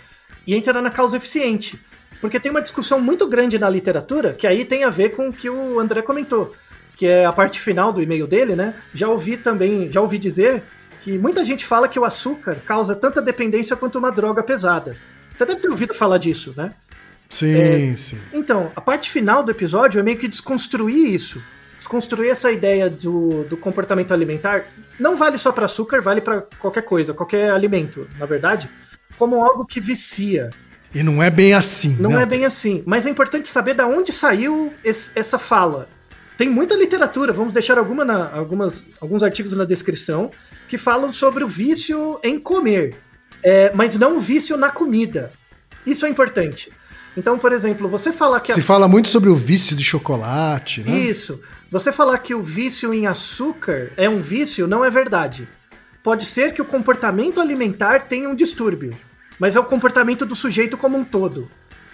[0.45, 1.79] e entra na causa eficiente.
[2.21, 5.33] Porque tem uma discussão muito grande na literatura que aí tem a ver com o
[5.33, 6.53] que o André comentou,
[6.95, 8.73] que é a parte final do e-mail dele, né?
[8.93, 10.63] Já ouvi também, já ouvi dizer
[11.01, 14.95] que muita gente fala que o açúcar causa tanta dependência quanto uma droga pesada.
[15.33, 16.73] Você deve ter ouvido falar disso, né?
[17.29, 18.19] Sim, sim.
[18.31, 21.41] Então, a parte final do episódio é meio que desconstruir isso.
[21.79, 24.63] Desconstruir essa ideia do, do comportamento alimentar.
[24.99, 28.69] Não vale só para açúcar, vale para qualquer coisa, qualquer alimento, na verdade,
[29.17, 30.51] como algo que vicia.
[30.93, 31.97] E não é bem assim.
[31.99, 32.21] Não né?
[32.21, 32.83] é bem assim.
[32.85, 35.89] Mas é importante saber da onde saiu esse- essa fala.
[36.37, 40.31] Tem muita literatura, vamos deixar alguma na- algumas, alguns artigos na descrição,
[40.67, 42.95] que falam sobre o vício em comer,
[43.43, 45.31] é, mas não o vício na comida.
[45.85, 46.71] Isso é importante.
[47.15, 50.83] Então, por exemplo, você falar que a Se fala muito sobre o vício de chocolate,
[50.83, 50.97] né?
[50.97, 51.39] isso.
[51.69, 55.47] Você falar que o vício em açúcar é um vício não é verdade.
[56.01, 58.97] Pode ser que o comportamento alimentar tenha um distúrbio,
[59.39, 61.49] mas é o comportamento do sujeito como um todo.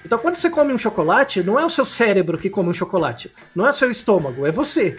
[0.06, 3.32] Então, quando você come um chocolate, não é o seu cérebro que come um chocolate,
[3.54, 4.96] não é o seu estômago, é você.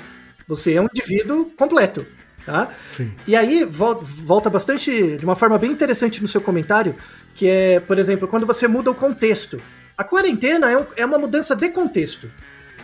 [0.47, 2.07] Você é um indivíduo completo,
[2.45, 2.69] tá?
[2.97, 3.13] Sim.
[3.27, 6.95] E aí vol- volta bastante de uma forma bem interessante no seu comentário,
[7.35, 9.61] que é, por exemplo, quando você muda o contexto.
[9.97, 12.31] A quarentena é, um- é uma mudança de contexto.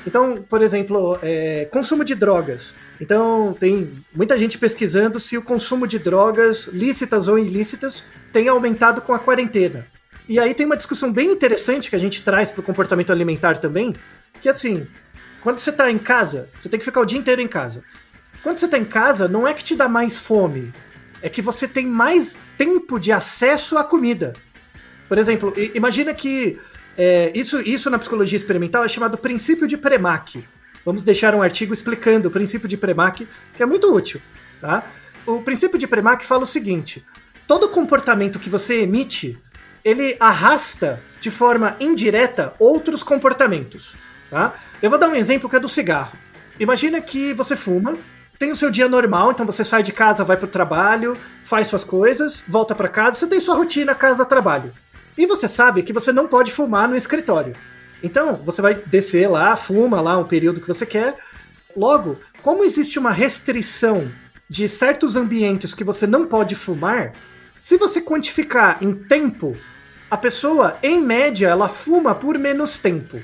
[0.06, 2.74] Então, por exemplo, é, consumo de drogas.
[3.00, 9.00] Então, tem muita gente pesquisando se o consumo de drogas, lícitas ou ilícitas, tem aumentado
[9.00, 9.86] com a quarentena.
[10.28, 13.58] E aí tem uma discussão bem interessante que a gente traz para o comportamento alimentar
[13.58, 13.94] também,
[14.40, 14.86] que assim,
[15.42, 17.82] quando você está em casa, você tem que ficar o dia inteiro em casa.
[18.46, 20.72] Quando você está em casa, não é que te dá mais fome,
[21.20, 24.34] é que você tem mais tempo de acesso à comida.
[25.08, 26.56] Por exemplo, imagina que
[26.96, 30.44] é, isso, isso na psicologia experimental é chamado princípio de Premack.
[30.84, 34.22] Vamos deixar um artigo explicando o princípio de Premack, que é muito útil.
[34.60, 34.84] Tá?
[35.26, 37.04] O princípio de Premack fala o seguinte:
[37.48, 39.36] todo comportamento que você emite,
[39.84, 43.96] ele arrasta de forma indireta outros comportamentos.
[44.30, 44.54] Tá?
[44.80, 46.16] Eu vou dar um exemplo que é do cigarro.
[46.60, 47.98] Imagina que você fuma,
[48.38, 51.84] tem o seu dia normal, então você sai de casa, vai pro trabalho, faz suas
[51.84, 54.72] coisas, volta para casa, você tem sua rotina casa-trabalho.
[55.16, 57.54] E você sabe que você não pode fumar no escritório.
[58.02, 61.16] Então, você vai descer lá, fuma lá um período que você quer.
[61.74, 64.10] Logo, como existe uma restrição
[64.48, 67.12] de certos ambientes que você não pode fumar,
[67.58, 69.56] se você quantificar em tempo,
[70.10, 73.20] a pessoa, em média, ela fuma por menos tempo.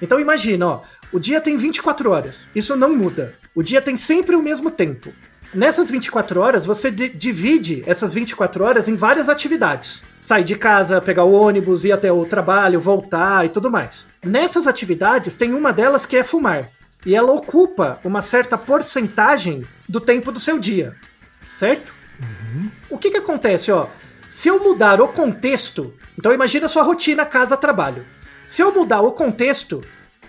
[0.00, 0.82] Então imagina, ó,
[1.14, 2.46] o dia tem 24 horas.
[2.54, 3.34] Isso não muda.
[3.54, 5.12] O dia tem sempre o mesmo tempo.
[5.54, 10.02] Nessas 24 horas, você di- divide essas 24 horas em várias atividades.
[10.20, 14.06] Sair de casa, pegar o ônibus, ir até o trabalho, voltar e tudo mais.
[14.24, 16.68] Nessas atividades, tem uma delas que é fumar.
[17.06, 20.96] E ela ocupa uma certa porcentagem do tempo do seu dia.
[21.54, 21.94] Certo?
[22.90, 23.86] O que que acontece, ó?
[24.28, 28.04] Se eu mudar o contexto, então imagina a sua rotina casa-trabalho.
[28.46, 29.82] Se eu mudar o contexto,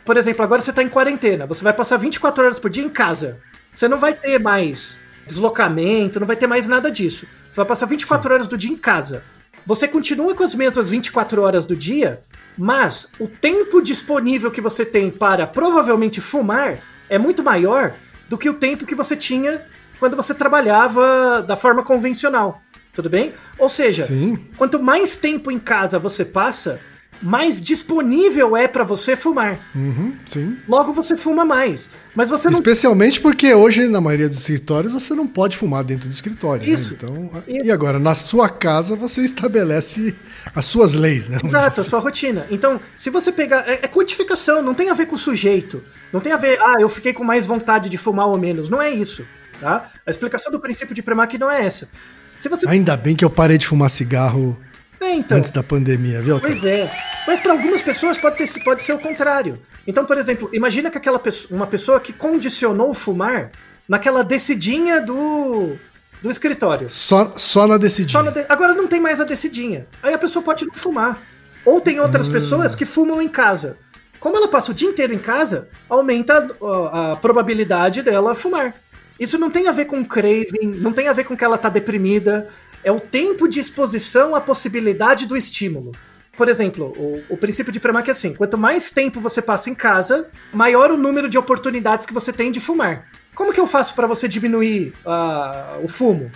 [0.05, 2.89] por exemplo, agora você está em quarentena, você vai passar 24 horas por dia em
[2.89, 3.39] casa.
[3.73, 7.25] Você não vai ter mais deslocamento, não vai ter mais nada disso.
[7.49, 9.23] Você vai passar 24 horas do dia em casa.
[9.65, 12.21] Você continua com as mesmas 24 horas do dia,
[12.55, 17.95] mas o tempo disponível que você tem para provavelmente fumar é muito maior
[18.29, 19.65] do que o tempo que você tinha
[19.99, 22.61] quando você trabalhava da forma convencional.
[22.93, 23.33] Tudo bem?
[23.57, 24.37] Ou seja, Sim.
[24.55, 26.79] quanto mais tempo em casa você passa,
[27.21, 29.59] mais disponível é para você fumar.
[29.75, 30.57] Uhum, sim.
[30.67, 31.89] Logo você fuma mais.
[32.15, 36.07] Mas você não Especialmente porque hoje, na maioria dos escritórios, você não pode fumar dentro
[36.07, 36.65] do escritório.
[36.67, 36.73] né?
[36.73, 36.93] Isso.
[36.93, 37.65] Então, Isso.
[37.65, 40.15] E agora, na sua casa, você estabelece
[40.53, 41.37] as suas leis, né?
[41.37, 41.89] Vamos Exato, a assim.
[41.89, 42.47] sua rotina.
[42.49, 43.67] Então, se você pegar.
[43.67, 45.83] É, é quantificação, não tem a ver com o sujeito.
[46.13, 48.69] Não tem a ver, ah, eu fiquei com mais vontade de fumar ou menos.
[48.69, 49.25] Não é isso.
[49.59, 49.91] Tá?
[50.05, 51.89] A explicação do princípio de Premack não é essa.
[52.35, 52.67] Se você.
[52.67, 54.57] Ainda bem que eu parei de fumar cigarro
[55.01, 55.37] É, então.
[55.37, 56.39] antes da pandemia, viu?
[56.39, 56.91] Pois é.
[57.27, 59.59] Mas para algumas pessoas pode, ter, pode ser o contrário.
[59.87, 63.51] Então, por exemplo, imagina que aquela pessoa, uma pessoa que condicionou fumar
[63.87, 65.75] naquela descidinha do,
[66.21, 66.89] do escritório.
[66.89, 68.19] Só, só na decidinha.
[68.19, 69.87] Só na de- Agora não tem mais a descidinha.
[70.01, 71.21] Aí a pessoa pode não fumar.
[71.63, 73.77] Ou tem outras pessoas que fumam em casa.
[74.19, 78.75] Como ela passa o dia inteiro em casa, aumenta ó, a probabilidade dela fumar.
[79.19, 81.69] Isso não tem a ver com craving, não tem a ver com que ela tá
[81.69, 82.47] deprimida.
[82.85, 85.91] É o tempo de exposição à possibilidade do estímulo.
[86.37, 89.73] Por exemplo, o, o princípio de Premack é assim: quanto mais tempo você passa em
[89.73, 93.07] casa, maior o número de oportunidades que você tem de fumar.
[93.33, 96.31] Como que eu faço para você diminuir ah, o fumo?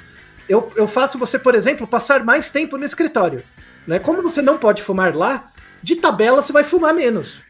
[0.50, 3.44] Eu, eu faço você, por exemplo, passar mais tempo no escritório.
[3.86, 4.00] Né?
[4.00, 5.52] Como você não pode fumar lá,
[5.84, 7.44] de tabela você vai fumar menos.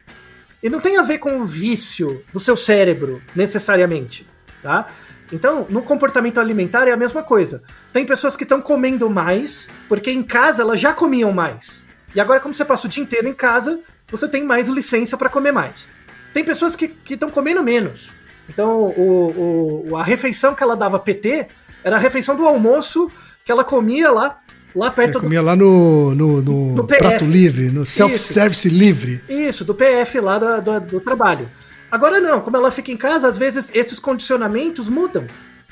[0.62, 4.26] E não tem a ver com o vício do seu cérebro, necessariamente.
[4.62, 4.88] Tá?
[5.32, 7.62] Então, no comportamento alimentar é a mesma coisa.
[7.92, 11.82] Tem pessoas que estão comendo mais, porque em casa elas já comiam mais.
[12.14, 13.78] E agora, como você passa o dia inteiro em casa,
[14.10, 15.88] você tem mais licença para comer mais.
[16.34, 18.10] Tem pessoas que estão comendo menos.
[18.48, 21.46] Então, o, o- a refeição que ela dava PT
[21.84, 23.10] era a refeição do almoço
[23.44, 24.38] que ela comia lá,
[24.74, 29.22] lá perto do, comia lá no, no, no No prato livre, no self-service livre.
[29.28, 31.48] Isso, do PF lá da- do, do trabalho.
[31.90, 35.26] Agora não, como ela fica em casa, às vezes esses condicionamentos mudam.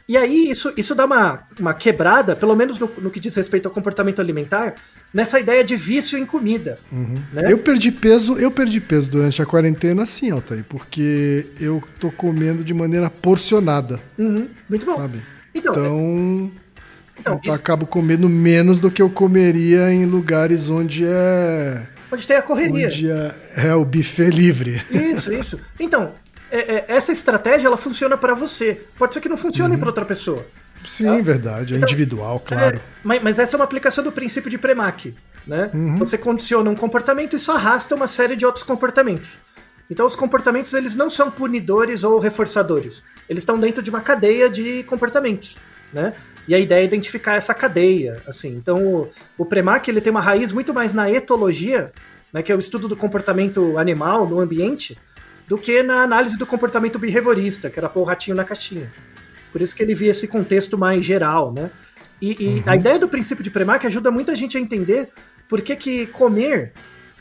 [0.08, 3.66] E aí isso, isso dá uma, uma quebrada, pelo menos no, no que diz respeito
[3.68, 4.74] ao comportamento alimentar,
[5.12, 6.78] nessa ideia de vício em comida.
[6.90, 7.52] né?
[7.52, 12.64] Eu perdi peso, eu perdi peso durante a quarentena assim, Altair, porque eu tô comendo
[12.64, 14.96] de maneira porcionada, Uhum, muito bom.
[14.96, 15.22] sabe?
[15.54, 16.52] Então, Então,
[17.20, 22.26] então, eu isso- acabo comendo menos do que eu comeria em lugares onde é onde
[22.26, 22.86] tem a correria.
[22.88, 23.34] onde é,
[23.68, 24.82] é o buffet livre.
[24.90, 25.58] Isso, isso.
[25.78, 26.12] Então,
[26.50, 28.82] é- é- essa estratégia ela funciona para você.
[28.98, 29.80] Pode ser que não funcione Uhum.
[29.80, 30.46] para outra pessoa.
[30.84, 32.76] Sim, verdade, é Então, individual, claro.
[32.76, 35.14] É, mas, mas essa é uma aplicação do princípio de Premack.
[35.46, 35.70] Né?
[35.74, 35.96] Uhum.
[35.98, 39.38] Você condiciona um comportamento e isso arrasta uma série de outros comportamentos.
[39.90, 43.02] Então os comportamentos eles não são punidores ou reforçadores.
[43.28, 45.56] Eles estão dentro de uma cadeia de comportamentos.
[45.92, 46.12] Né?
[46.48, 48.22] E a ideia é identificar essa cadeia.
[48.26, 48.56] assim.
[48.56, 51.92] Então o, o Premack ele tem uma raiz muito mais na etologia,
[52.32, 54.98] né, que é o estudo do comportamento animal no ambiente,
[55.46, 58.92] do que na análise do comportamento behaviorista, que era pôr o ratinho na caixinha.
[59.52, 61.70] Por isso que ele via esse contexto mais geral, né?
[62.20, 65.08] E, e a ideia do princípio de Premack ajuda muita gente a entender
[65.48, 66.72] por que, que comer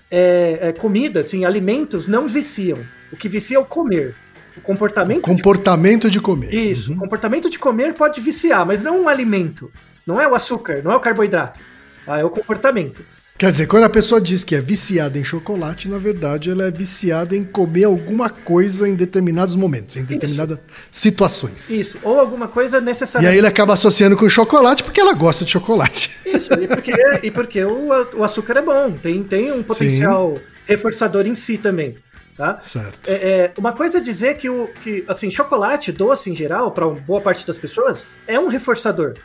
[0.10, 2.80] é, é, comida, assim, alimentos não viciam.
[3.12, 4.16] O que vicia é o comer.
[4.58, 5.18] O comportamento.
[5.18, 6.54] de- Comportamento de comer.
[6.54, 6.92] Isso.
[6.92, 6.98] Uhum.
[6.98, 9.72] O comportamento de comer pode viciar, mas não um alimento.
[10.06, 11.60] Não é o açúcar, não é o carboidrato.
[12.08, 13.02] Ah, é o comportamento.
[13.38, 16.72] Quer dizer, quando a pessoa diz que é viciada em chocolate, na verdade ela é
[16.72, 20.58] viciada em comer alguma coisa em determinados momentos, em determinadas
[20.92, 21.70] situações.
[21.70, 22.00] Isso.
[22.02, 23.32] Ou alguma coisa E necessariamente.
[23.32, 26.10] aí ele acaba associando com chocolate porque ela gosta de chocolate.
[26.26, 26.94] Isso, e porque,
[27.24, 31.96] e porque o, o açúcar é bom, tem, tem um potencial reforçador em si também.
[32.38, 32.60] Tá?
[32.64, 33.10] Certo.
[33.10, 36.88] É, é, uma coisa é dizer que, o, que assim, chocolate, doce em geral, para
[36.88, 39.16] boa parte das pessoas, é um reforçador.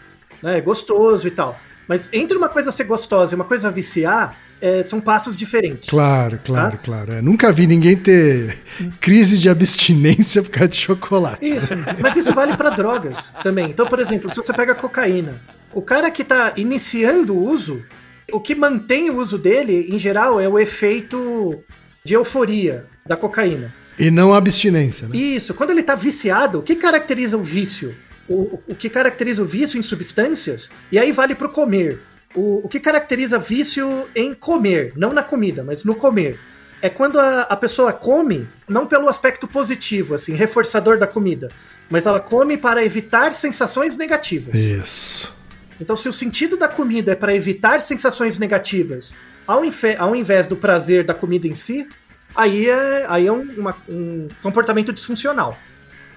[0.42, 0.57] Né?
[0.57, 1.61] É gostoso e tal.
[1.87, 5.90] Mas entre uma coisa ser gostosa e uma coisa viciar, é, são passos diferentes.
[5.90, 6.83] Claro, claro, Tá?
[6.83, 7.12] claro.
[7.12, 8.57] É, nunca vi ninguém ter
[8.98, 11.44] crise de abstinência por causa de chocolate.
[11.46, 11.68] Isso,
[12.01, 13.66] mas isso vale para drogas também.
[13.66, 15.38] Então, por exemplo, se você pega cocaína,
[15.70, 17.85] o cara que está iniciando o uso,
[18.33, 21.62] o que mantém o uso dele, em geral, é o efeito
[22.05, 23.74] de euforia da cocaína.
[23.98, 25.16] E não a abstinência, né?
[25.16, 27.94] Isso, quando ele está viciado, o que caracteriza o vício?
[28.28, 32.00] O, o que caracteriza o vício em substâncias, e aí vale para o comer.
[32.34, 36.38] O, o que caracteriza vício em comer, não na comida, mas no comer,
[36.81, 41.50] é quando a, a pessoa come, não pelo aspecto positivo, assim, reforçador da comida,
[41.90, 44.54] mas ela come para evitar sensações negativas.
[44.54, 45.35] Isso.
[45.81, 49.14] Então, se o sentido da comida é para evitar sensações negativas,
[49.46, 49.62] ao,
[49.98, 51.88] ao invés do prazer da comida em si,
[52.35, 55.56] aí é, aí é um, uma- um comportamento disfuncional.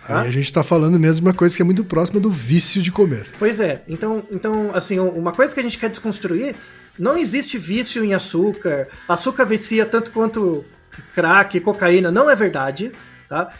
[0.07, 0.21] Tá?
[0.21, 2.91] Aí a gente tá falando mesmo uma coisa que é muito próxima do vício de
[2.91, 3.27] comer.
[3.39, 3.81] Pois é.
[3.87, 6.55] Então, então, assim, uma coisa que a gente quer desconstruir,
[6.97, 8.87] não existe vício em açúcar.
[9.09, 10.63] Açúcar vicia tanto quanto
[11.13, 12.11] crack, cocaína.
[12.11, 12.91] Não é verdade.
[13.27, 13.51] tá?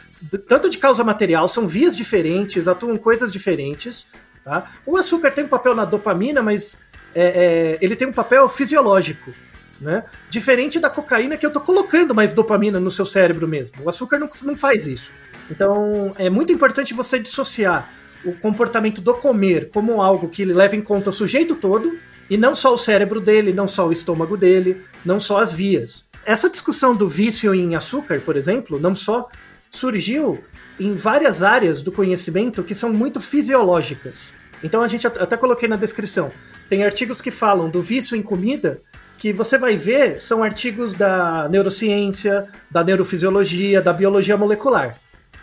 [0.47, 4.05] Tanto de causa material, são vias diferentes, atuam coisas diferentes,
[4.43, 4.63] tá?
[4.85, 6.77] O açúcar tem um papel na dopamina, mas
[7.13, 9.33] é, é, ele tem um papel fisiológico,
[9.79, 10.03] né?
[10.29, 13.83] Diferente da cocaína que eu tô colocando mais dopamina no seu cérebro mesmo.
[13.83, 15.11] O açúcar não, não faz isso.
[15.49, 17.91] Então, é muito importante você dissociar
[18.23, 21.97] o comportamento do comer como algo que leva em conta o sujeito todo
[22.29, 26.03] e não só o cérebro dele, não só o estômago dele, não só as vias.
[26.25, 29.29] Essa discussão do vício em açúcar, por exemplo, não só
[29.69, 30.43] surgiu
[30.79, 34.33] em várias áreas do conhecimento que são muito fisiológicas.
[34.63, 36.31] Então a gente at- até coloquei na descrição.
[36.67, 38.81] Tem artigos que falam do vício em comida
[39.17, 44.97] que você vai ver são artigos da neurociência, da neurofisiologia, da biologia molecular.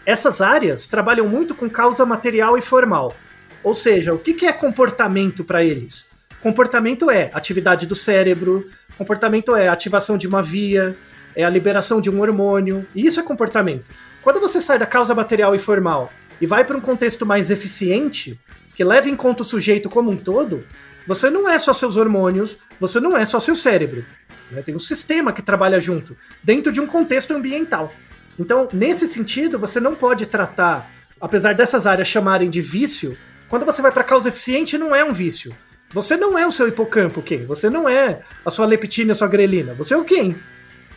[0.04, 3.14] Essas áreas trabalham muito com causa material e formal.
[3.62, 6.04] Ou seja, o que é comportamento para eles?
[6.42, 8.68] Comportamento é atividade do cérebro,
[8.98, 10.96] comportamento é ativação de uma via,
[11.36, 13.90] é a liberação de um hormônio, e isso é comportamento.
[14.22, 18.38] Quando você sai da causa material e formal e vai para um contexto mais eficiente,
[18.74, 20.64] que leva em conta o sujeito como um todo,
[21.06, 24.04] você não é só seus hormônios, você não é só seu cérebro.
[24.50, 24.60] né?
[24.60, 27.94] Tem um sistema que trabalha junto, dentro de um contexto ambiental.
[28.38, 33.16] Então, nesse sentido, você não pode tratar, apesar dessas áreas chamarem de vício,
[33.48, 35.54] quando você vai para causa eficiente, não é um vício.
[35.92, 37.46] Você não é o seu hipocampo, quem?
[37.46, 39.74] Você não é a sua leptina, a sua grelina.
[39.74, 40.36] Você é o quem?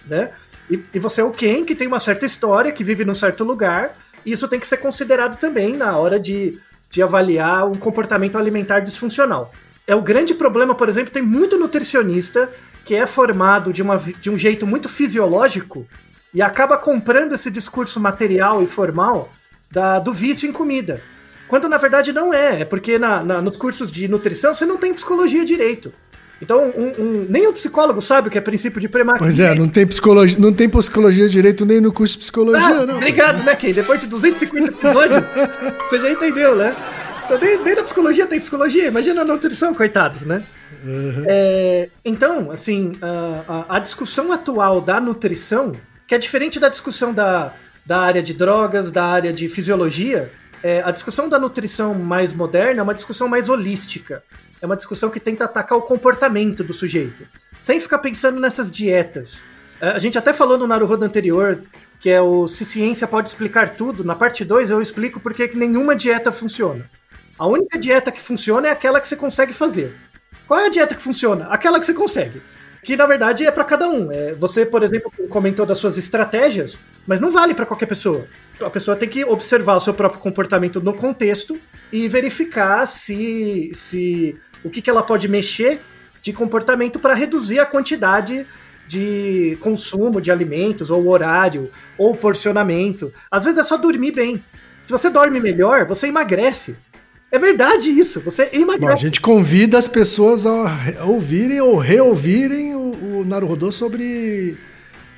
[0.07, 0.31] Né?
[0.69, 3.43] E, e você é o quem que tem uma certa história, que vive num certo
[3.43, 6.59] lugar, e isso tem que ser considerado também na hora de,
[6.89, 9.51] de avaliar um comportamento alimentar disfuncional.
[9.87, 12.49] É o grande problema, por exemplo, tem muito nutricionista
[12.83, 15.87] que é formado de, uma, de um jeito muito fisiológico
[16.33, 19.29] e acaba comprando esse discurso material e formal
[19.71, 21.01] da, do vício em comida.
[21.47, 24.77] Quando na verdade não é, é porque na- na- nos cursos de nutrição você não
[24.77, 25.93] tem psicologia direito.
[26.41, 29.19] Então, um- um- nem o psicólogo sabe o que é princípio de premaquia.
[29.21, 32.85] Pois é, não tem psicologia, não tem psicologia direito nem no curso de psicologia, Ah,
[32.85, 32.97] não.
[32.97, 33.71] obrigado, né, Ken?
[33.71, 35.23] Depois de 250 episódios,
[35.89, 36.75] você já entendeu, né?
[37.25, 40.43] Então, nem, nem na psicologia tem psicologia, imagina na nutrição, coitados, né?
[41.27, 45.71] É, então, assim, a, a- a discussão atual da nutrição,
[46.07, 47.53] que é diferente da discussão da,
[47.85, 52.81] da área de drogas, da área de fisiologia, é, a discussão da nutrição mais moderna
[52.81, 54.23] é uma discussão mais holística.
[54.61, 57.27] É uma discussão que tenta atacar o comportamento do sujeito,
[57.59, 59.43] sem ficar pensando nessas dietas.
[59.81, 61.61] É, A gente até falou no Naruhodo anterior,
[61.99, 64.03] que é o Se Ciência Pode Explicar Tudo.
[64.03, 66.87] Na parte 2 eu explico porque que nenhuma dieta funciona.
[67.37, 69.95] A única dieta que funciona é aquela que você consegue fazer.
[70.47, 71.47] Qual é a dieta que funciona?
[71.47, 72.41] Aquela que você consegue.
[72.83, 74.11] Que na verdade é para cada um.
[74.11, 78.27] É, você, por exemplo, comentou das suas estratégias, mas não vale para qualquer pessoa.
[78.61, 81.59] A pessoa tem que observar o seu próprio comportamento no contexto
[81.91, 85.81] e verificar se, se o que, que ela pode mexer
[86.21, 88.47] de comportamento para reduzir a quantidade
[88.87, 93.11] de consumo de alimentos, ou horário, ou porcionamento.
[93.29, 94.43] Às vezes é só dormir bem.
[94.83, 96.77] Se você dorme melhor, você emagrece.
[97.35, 98.79] É verdade isso, você emagrece.
[98.79, 104.57] Bom, a gente convida as pessoas a re- ouvirem ou reouvirem o, o Naruhodô sobre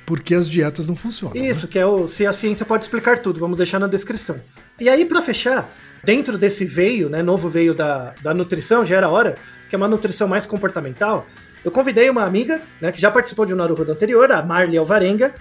[0.04, 1.34] por que as dietas não funcionam.
[1.40, 1.48] né?
[1.48, 4.36] Isso, que é o Se a Ciência Pode Explicar Tudo, vamos deixar na descrição.
[4.80, 9.08] E aí, para fechar, dentro desse veio, né, novo veio da, da nutrição, já era
[9.08, 9.36] hora,
[9.68, 11.26] que é uma nutrição mais comportamental,
[11.64, 15.34] eu convidei uma amiga, né, que já participou de um Naruhodo anterior, a Marli Alvarenga,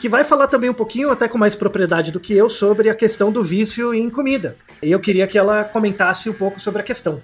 [0.00, 2.94] que vai falar também um pouquinho, até com mais propriedade do que eu, sobre a
[2.94, 4.56] questão do vício em comida.
[4.82, 7.20] E eu queria que ela comentasse um pouco sobre a questão.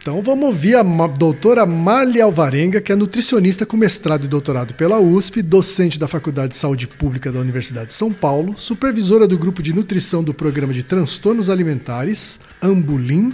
[0.00, 4.98] Então vamos ouvir a doutora Malha Alvarenga, que é nutricionista com mestrado e doutorado pela
[4.98, 9.62] USP, docente da Faculdade de Saúde Pública da Universidade de São Paulo, supervisora do grupo
[9.62, 13.32] de nutrição do Programa de Transtornos Alimentares, Ambulim,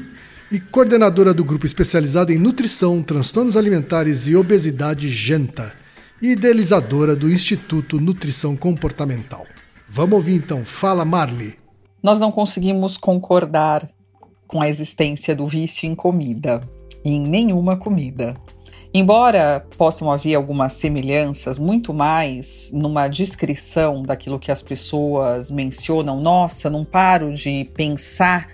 [0.51, 5.75] e coordenadora do grupo especializado em nutrição, transtornos alimentares e obesidade Genta,
[6.21, 9.47] e idealizadora do Instituto Nutrição Comportamental.
[9.89, 10.65] Vamos ouvir então.
[10.65, 11.55] Fala, Marli.
[12.03, 13.89] Nós não conseguimos concordar
[14.47, 16.63] com a existência do vício em comida,
[17.05, 18.37] em nenhuma comida.
[18.93, 26.71] Embora possam haver algumas semelhanças, muito mais numa descrição daquilo que as pessoas mencionam, nossa,
[26.71, 28.49] não paro de pensar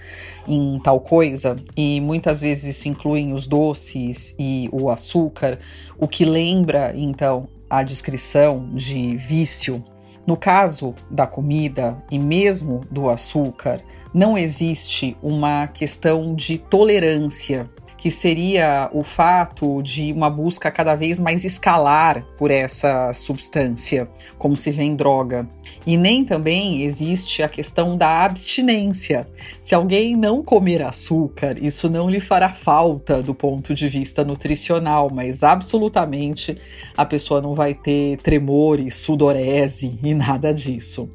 [0.47, 5.61] em tal coisa, e muitas vezes isso inclui os doces e o açúcar,
[5.97, 9.85] o que lembra então a descrição de vício.
[10.27, 13.81] No caso da comida e mesmo do açúcar,
[14.13, 17.69] não existe uma questão de tolerância,
[18.05, 24.59] que seria o fato de uma busca cada vez mais escalar por essa substância, como
[24.59, 25.49] se vê em droga.
[25.87, 29.27] E nem também existe a questão da abstinência.
[29.63, 35.09] Se alguém não comer açúcar, isso não lhe fará falta do ponto de vista nutricional,
[35.11, 36.59] mas absolutamente
[36.95, 41.09] a pessoa não vai ter tremores, sudorese e nada disso.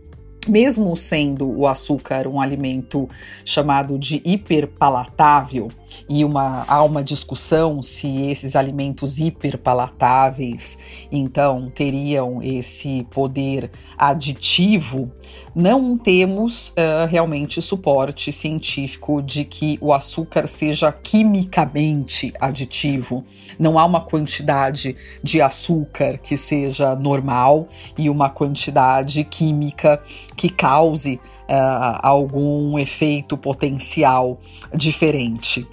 [0.48, 3.08] mesmo sendo o açúcar um alimento
[3.46, 5.70] chamado de hiperpalatável,
[6.08, 10.78] e uma, há uma discussão se esses alimentos hiperpalatáveis
[11.12, 15.12] então teriam esse poder aditivo,
[15.56, 23.24] não temos uh, realmente suporte científico de que o açúcar seja quimicamente aditivo.
[23.58, 27.68] Não há uma quantidade de açúcar que seja normal
[27.98, 30.02] e uma quantidade química
[30.36, 34.40] que cause uh, algum efeito potencial
[34.74, 35.68] diferente.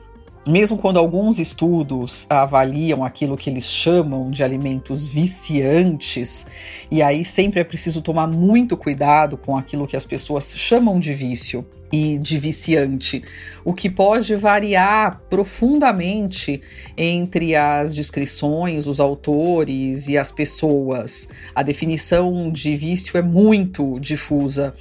[0.47, 6.47] Mesmo quando alguns estudos avaliam aquilo que eles chamam de alimentos viciantes,
[6.89, 11.13] e aí sempre é preciso tomar muito cuidado com aquilo que as pessoas chamam de
[11.13, 13.25] vício e de viciante,
[13.65, 16.63] o que pode variar profundamente
[16.97, 21.29] entre as descrições, os autores e as pessoas.
[21.57, 24.73] A definição de vício é muito difusa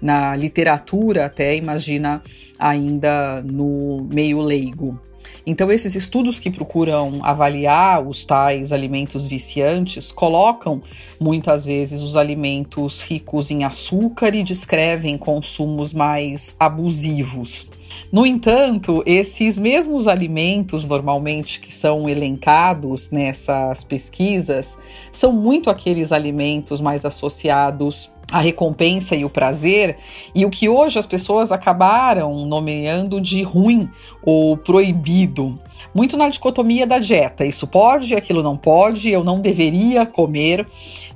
[0.00, 2.20] na literatura, até imagina
[2.58, 4.98] ainda no meio leigo.
[5.46, 10.82] Então, esses estudos que procuram avaliar os tais alimentos viciantes colocam
[11.20, 17.68] muitas vezes os alimentos ricos em açúcar e descrevem consumos mais abusivos.
[18.10, 24.78] No entanto, esses mesmos alimentos, normalmente que são elencados nessas pesquisas,
[25.10, 29.98] são muito aqueles alimentos mais associados a recompensa e o prazer,
[30.34, 33.90] e o que hoje as pessoas acabaram nomeando de ruim
[34.24, 35.58] ou proibido
[35.94, 37.44] muito na dicotomia da dieta.
[37.44, 40.66] Isso pode, aquilo não pode, eu não deveria comer.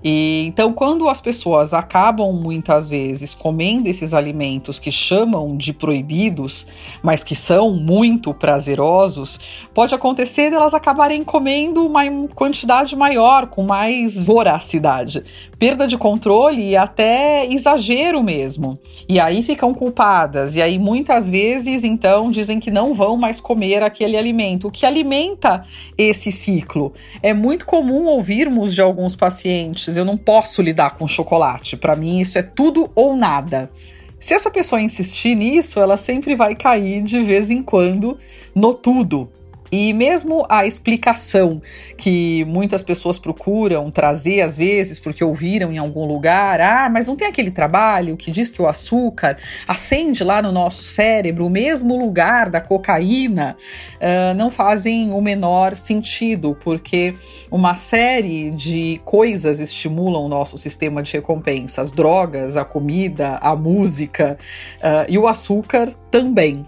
[0.05, 6.67] E então, quando as pessoas acabam muitas vezes comendo esses alimentos que chamam de proibidos,
[7.03, 9.41] mas que são muito prazerosos,
[9.75, 12.03] pode acontecer elas acabarem comendo uma
[12.35, 15.25] quantidade maior, com mais voracidade,
[15.59, 18.79] perda de controle e até exagero mesmo.
[19.09, 23.83] E aí ficam culpadas, e aí muitas vezes então dizem que não vão mais comer
[23.83, 25.63] aquele alimento o que alimenta
[25.97, 26.93] esse ciclo.
[27.23, 32.21] É muito comum ouvirmos de alguns pacientes: eu não posso lidar com chocolate, para mim
[32.21, 33.71] isso é tudo ou nada.
[34.19, 38.19] Se essa pessoa insistir nisso, ela sempre vai cair de vez em quando
[38.55, 39.31] no tudo.
[39.71, 41.61] E mesmo a explicação
[41.97, 47.17] que muitas pessoas procuram trazer, às vezes, porque ouviram em algum lugar, ah, mas não
[47.17, 49.37] tem aquele trabalho que diz que o açúcar
[49.67, 53.57] acende lá no nosso cérebro o mesmo lugar da cocaína,
[53.97, 57.15] uh, não fazem o menor sentido, porque
[57.51, 63.55] uma série de coisas estimulam o nosso sistema de recompensa: as drogas, a comida, a
[63.57, 64.39] música
[64.79, 66.67] uh, e o açúcar também.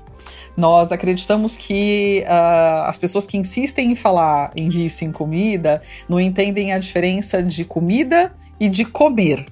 [0.58, 6.18] Nós acreditamos que uh, as pessoas que insistem em falar em vício em comida não
[6.18, 9.46] entendem a diferença de comida e de comer.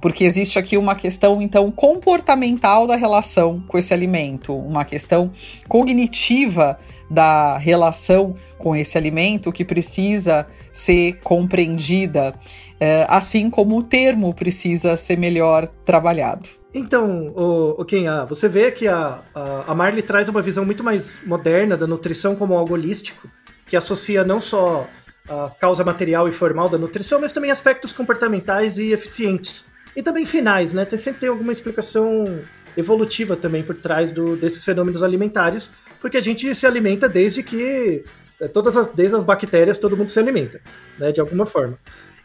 [0.00, 5.30] Porque existe aqui uma questão então comportamental da relação com esse alimento, uma questão
[5.68, 6.76] cognitiva
[7.08, 12.34] da relação com esse alimento que precisa ser compreendida,
[12.80, 16.57] eh, assim como o termo precisa ser melhor trabalhado.
[16.72, 20.64] Então, o, o Ken, ah, você vê que a, a, a Marley traz uma visão
[20.64, 23.28] muito mais moderna da nutrição como algo holístico,
[23.66, 24.88] que associa não só
[25.28, 29.64] a causa material e formal da nutrição, mas também aspectos comportamentais e eficientes.
[29.96, 30.84] E também finais, né?
[30.84, 32.40] Tem, sempre tem alguma explicação
[32.76, 38.04] evolutiva também por trás do, desses fenômenos alimentares, porque a gente se alimenta desde que.
[38.40, 40.60] É, todas as, desde as bactérias todo mundo se alimenta,
[40.98, 41.12] né?
[41.12, 41.78] De alguma forma.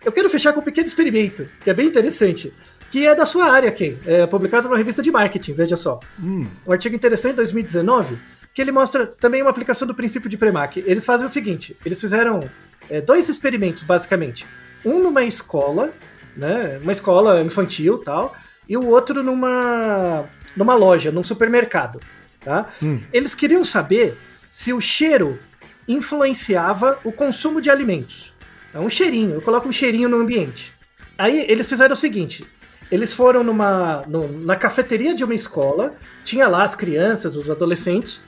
[0.05, 2.53] Eu quero fechar com um pequeno experimento, que é bem interessante
[2.93, 3.97] que é da sua área, Ken.
[4.05, 5.99] É publicado numa revista de marketing, veja só.
[6.21, 6.45] Hum.
[6.63, 8.19] Um artigo interessante, de 2019,
[8.53, 10.83] que ele mostra também uma aplicação do princípio de Premack.
[10.85, 12.47] Eles fazem o seguinte: eles fizeram
[12.87, 14.45] é, dois experimentos, basicamente.
[14.85, 15.91] Um numa escola,
[16.37, 16.79] né?
[16.83, 18.35] Uma escola infantil tal,
[18.69, 21.99] e o outro numa, numa loja, num supermercado.
[22.41, 22.67] Tá?
[22.79, 23.01] Hum.
[23.11, 24.15] Eles queriam saber
[24.51, 25.39] se o cheiro
[25.87, 28.35] influenciava o consumo de alimentos.
[28.71, 30.71] É um cheirinho, eu coloco um cheirinho no ambiente.
[31.17, 32.45] Aí eles fizeram o seguinte:
[32.93, 38.21] eles foram numa no, na cafeteria de uma escola, tinha lá as crianças, os adolescentes.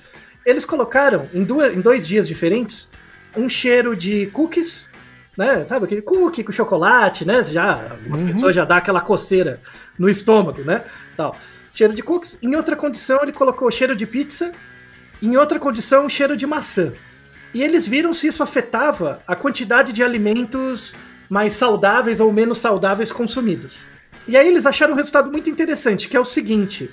[0.43, 2.89] Eles colocaram em, duas, em dois dias diferentes
[3.37, 4.89] um cheiro de cookies,
[5.37, 5.63] né?
[5.65, 7.43] Sabe aquele cookie com chocolate, né?
[7.43, 8.33] Já as uhum.
[8.33, 9.59] pessoas já dá aquela coceira
[9.99, 10.83] no estômago, né?
[11.15, 11.37] Tal.
[11.71, 12.39] Cheiro de cookies.
[12.41, 14.51] Em outra condição ele colocou cheiro de pizza.
[15.21, 16.91] Em outra condição cheiro de maçã.
[17.53, 20.95] E eles viram se isso afetava a quantidade de alimentos
[21.29, 23.93] mais saudáveis ou menos saudáveis consumidos.
[24.27, 26.89] E aí eles acharam um resultado muito interessante, que é o seguinte: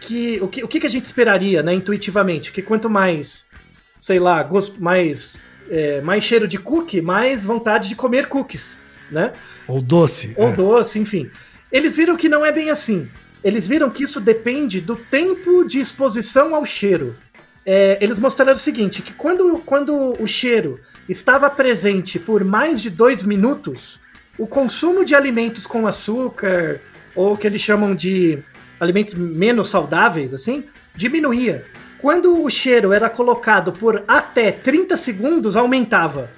[0.00, 2.52] que o que, o que a gente esperaria, né, intuitivamente?
[2.52, 3.46] Que quanto mais,
[4.00, 5.36] sei lá, gosto, mais,
[5.70, 8.76] é, mais cheiro de cookie, mais vontade de comer cookies,
[9.10, 9.32] né?
[9.66, 10.34] Ou doce.
[10.36, 10.52] Ou é.
[10.52, 11.30] doce, enfim.
[11.70, 13.08] Eles viram que não é bem assim.
[13.42, 17.16] eles viram que isso depende do tempo de exposição ao cheiro.
[17.64, 22.90] É, eles mostraram o seguinte: que quando, quando o cheiro estava presente por mais de
[22.90, 24.00] dois minutos,
[24.38, 26.80] o consumo de alimentos com açúcar,
[27.14, 28.38] ou o que eles chamam de
[28.78, 30.64] alimentos menos saudáveis, assim,
[30.94, 31.64] diminuía.
[31.98, 36.30] Quando o cheiro era colocado por até 30 segundos, aumentava.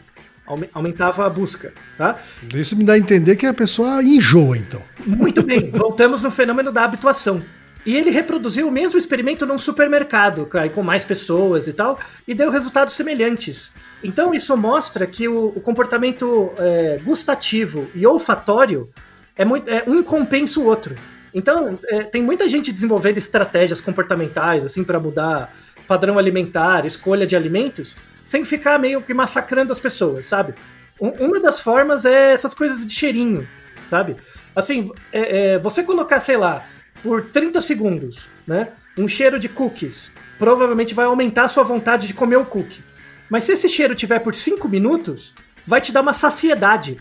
[0.73, 2.17] Aumentava a busca, tá?
[2.55, 4.83] Isso me dá a entender que a pessoa enjoa, então.
[5.05, 7.43] Muito bem, voltamos no fenômeno da habituação.
[7.89, 12.51] E ele reproduziu o mesmo experimento num supermercado, com mais pessoas e tal, e deu
[12.51, 13.73] resultados semelhantes.
[14.05, 18.91] Então isso mostra que o, o comportamento é, gustativo e olfatório
[19.35, 20.97] é, muito, é um compensa o outro.
[21.33, 25.51] Então é, tem muita gente desenvolvendo estratégias comportamentais assim para mudar
[25.87, 30.53] padrão alimentar, escolha de alimentos, sem ficar meio que massacrando as pessoas, sabe?
[31.01, 33.49] uma das formas é essas coisas de cheirinho,
[33.89, 34.17] sabe?
[34.55, 36.67] Assim, é, é, você colocar, sei lá,
[37.03, 38.69] por 30 segundos, né?
[38.97, 40.11] Um cheiro de cookies.
[40.39, 42.83] Provavelmente vai aumentar a sua vontade de comer o cookie.
[43.31, 45.35] Mas se esse cheiro tiver por 5 minutos,
[45.67, 46.99] vai te dar uma saciedade.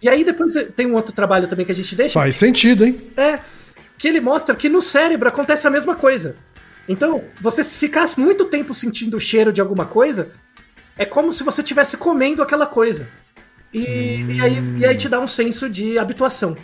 [0.00, 2.14] E aí depois tem um outro trabalho também que a gente deixa.
[2.14, 3.00] Faz sentido, hein?
[3.16, 3.40] É.
[3.96, 6.36] Que ele mostra que no cérebro acontece a mesma coisa.
[6.88, 10.30] Então, você se ficasse muito tempo sentindo o cheiro de alguma coisa,
[10.96, 13.08] é como se você estivesse comendo aquela coisa.
[13.72, 14.30] E, hum.
[14.30, 16.56] e, aí, e aí te dá um senso de habituação.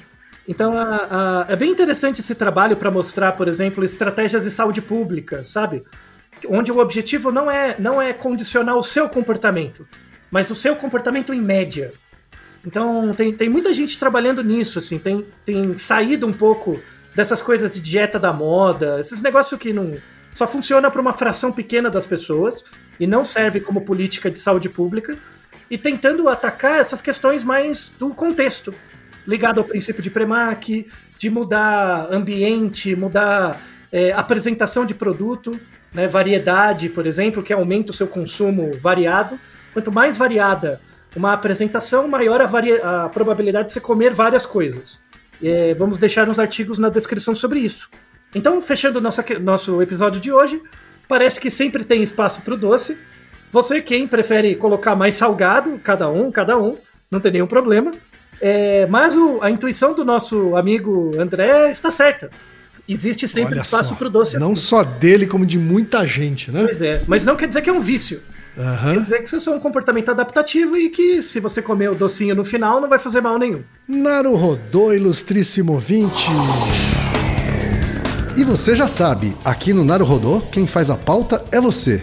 [0.47, 4.83] Então a, a, é bem interessante esse trabalho para mostrar, por exemplo, estratégias de saúde
[4.83, 5.83] pública, sabe?
[6.49, 9.87] Onde o objetivo não é, não é condicionar o seu comportamento,
[10.31, 11.93] mas o seu comportamento em média.
[12.67, 16.81] Então tem, tem muita gente trabalhando nisso, assim, tem, tem saído um pouco
[17.15, 19.97] dessas coisas de dieta da moda, esses negócios que não
[20.35, 22.65] só funciona para uma fração pequena das pessoas
[22.99, 25.17] e não serve como política de saúde pública,
[25.71, 28.75] e tentando atacar essas questões mais do contexto
[29.27, 30.87] ligado ao princípio de Premac,
[31.18, 33.61] de mudar ambiente, mudar
[33.93, 35.59] é, apresentação de produto,
[35.93, 39.39] né, variedade, por exemplo, que aumenta o seu consumo variado.
[39.72, 40.81] Quanto mais variada
[41.16, 44.99] uma apresentação, maior a, a probabilidade de você comer várias coisas.
[45.43, 47.89] É, vamos deixar uns artigos na descrição sobre isso.
[48.35, 50.61] Então, fechando nossa, nosso episódio de hoje,
[51.07, 52.99] parece que sempre tem espaço para o doce.
[53.53, 56.77] Você, quem prefere colocar mais salgado, cada um, cada um,
[57.09, 57.95] não tem nenhum problema.
[58.41, 62.30] É, mas o, a intuição do nosso amigo André está certa.
[62.87, 64.39] Existe sempre Olha espaço para o doce.
[64.39, 66.64] Não só dele, como de muita gente, né?
[66.64, 68.20] Pois é, mas não quer dizer que é um vício.
[68.57, 68.95] Uhum.
[68.95, 72.35] Quer dizer que isso é um comportamento adaptativo e que se você comer o docinho
[72.35, 73.62] no final não vai fazer mal nenhum.
[73.89, 76.28] Naruhodô, ilustríssimo 20.
[78.37, 82.03] E você já sabe, aqui no Naruhodô, quem faz a pauta é você.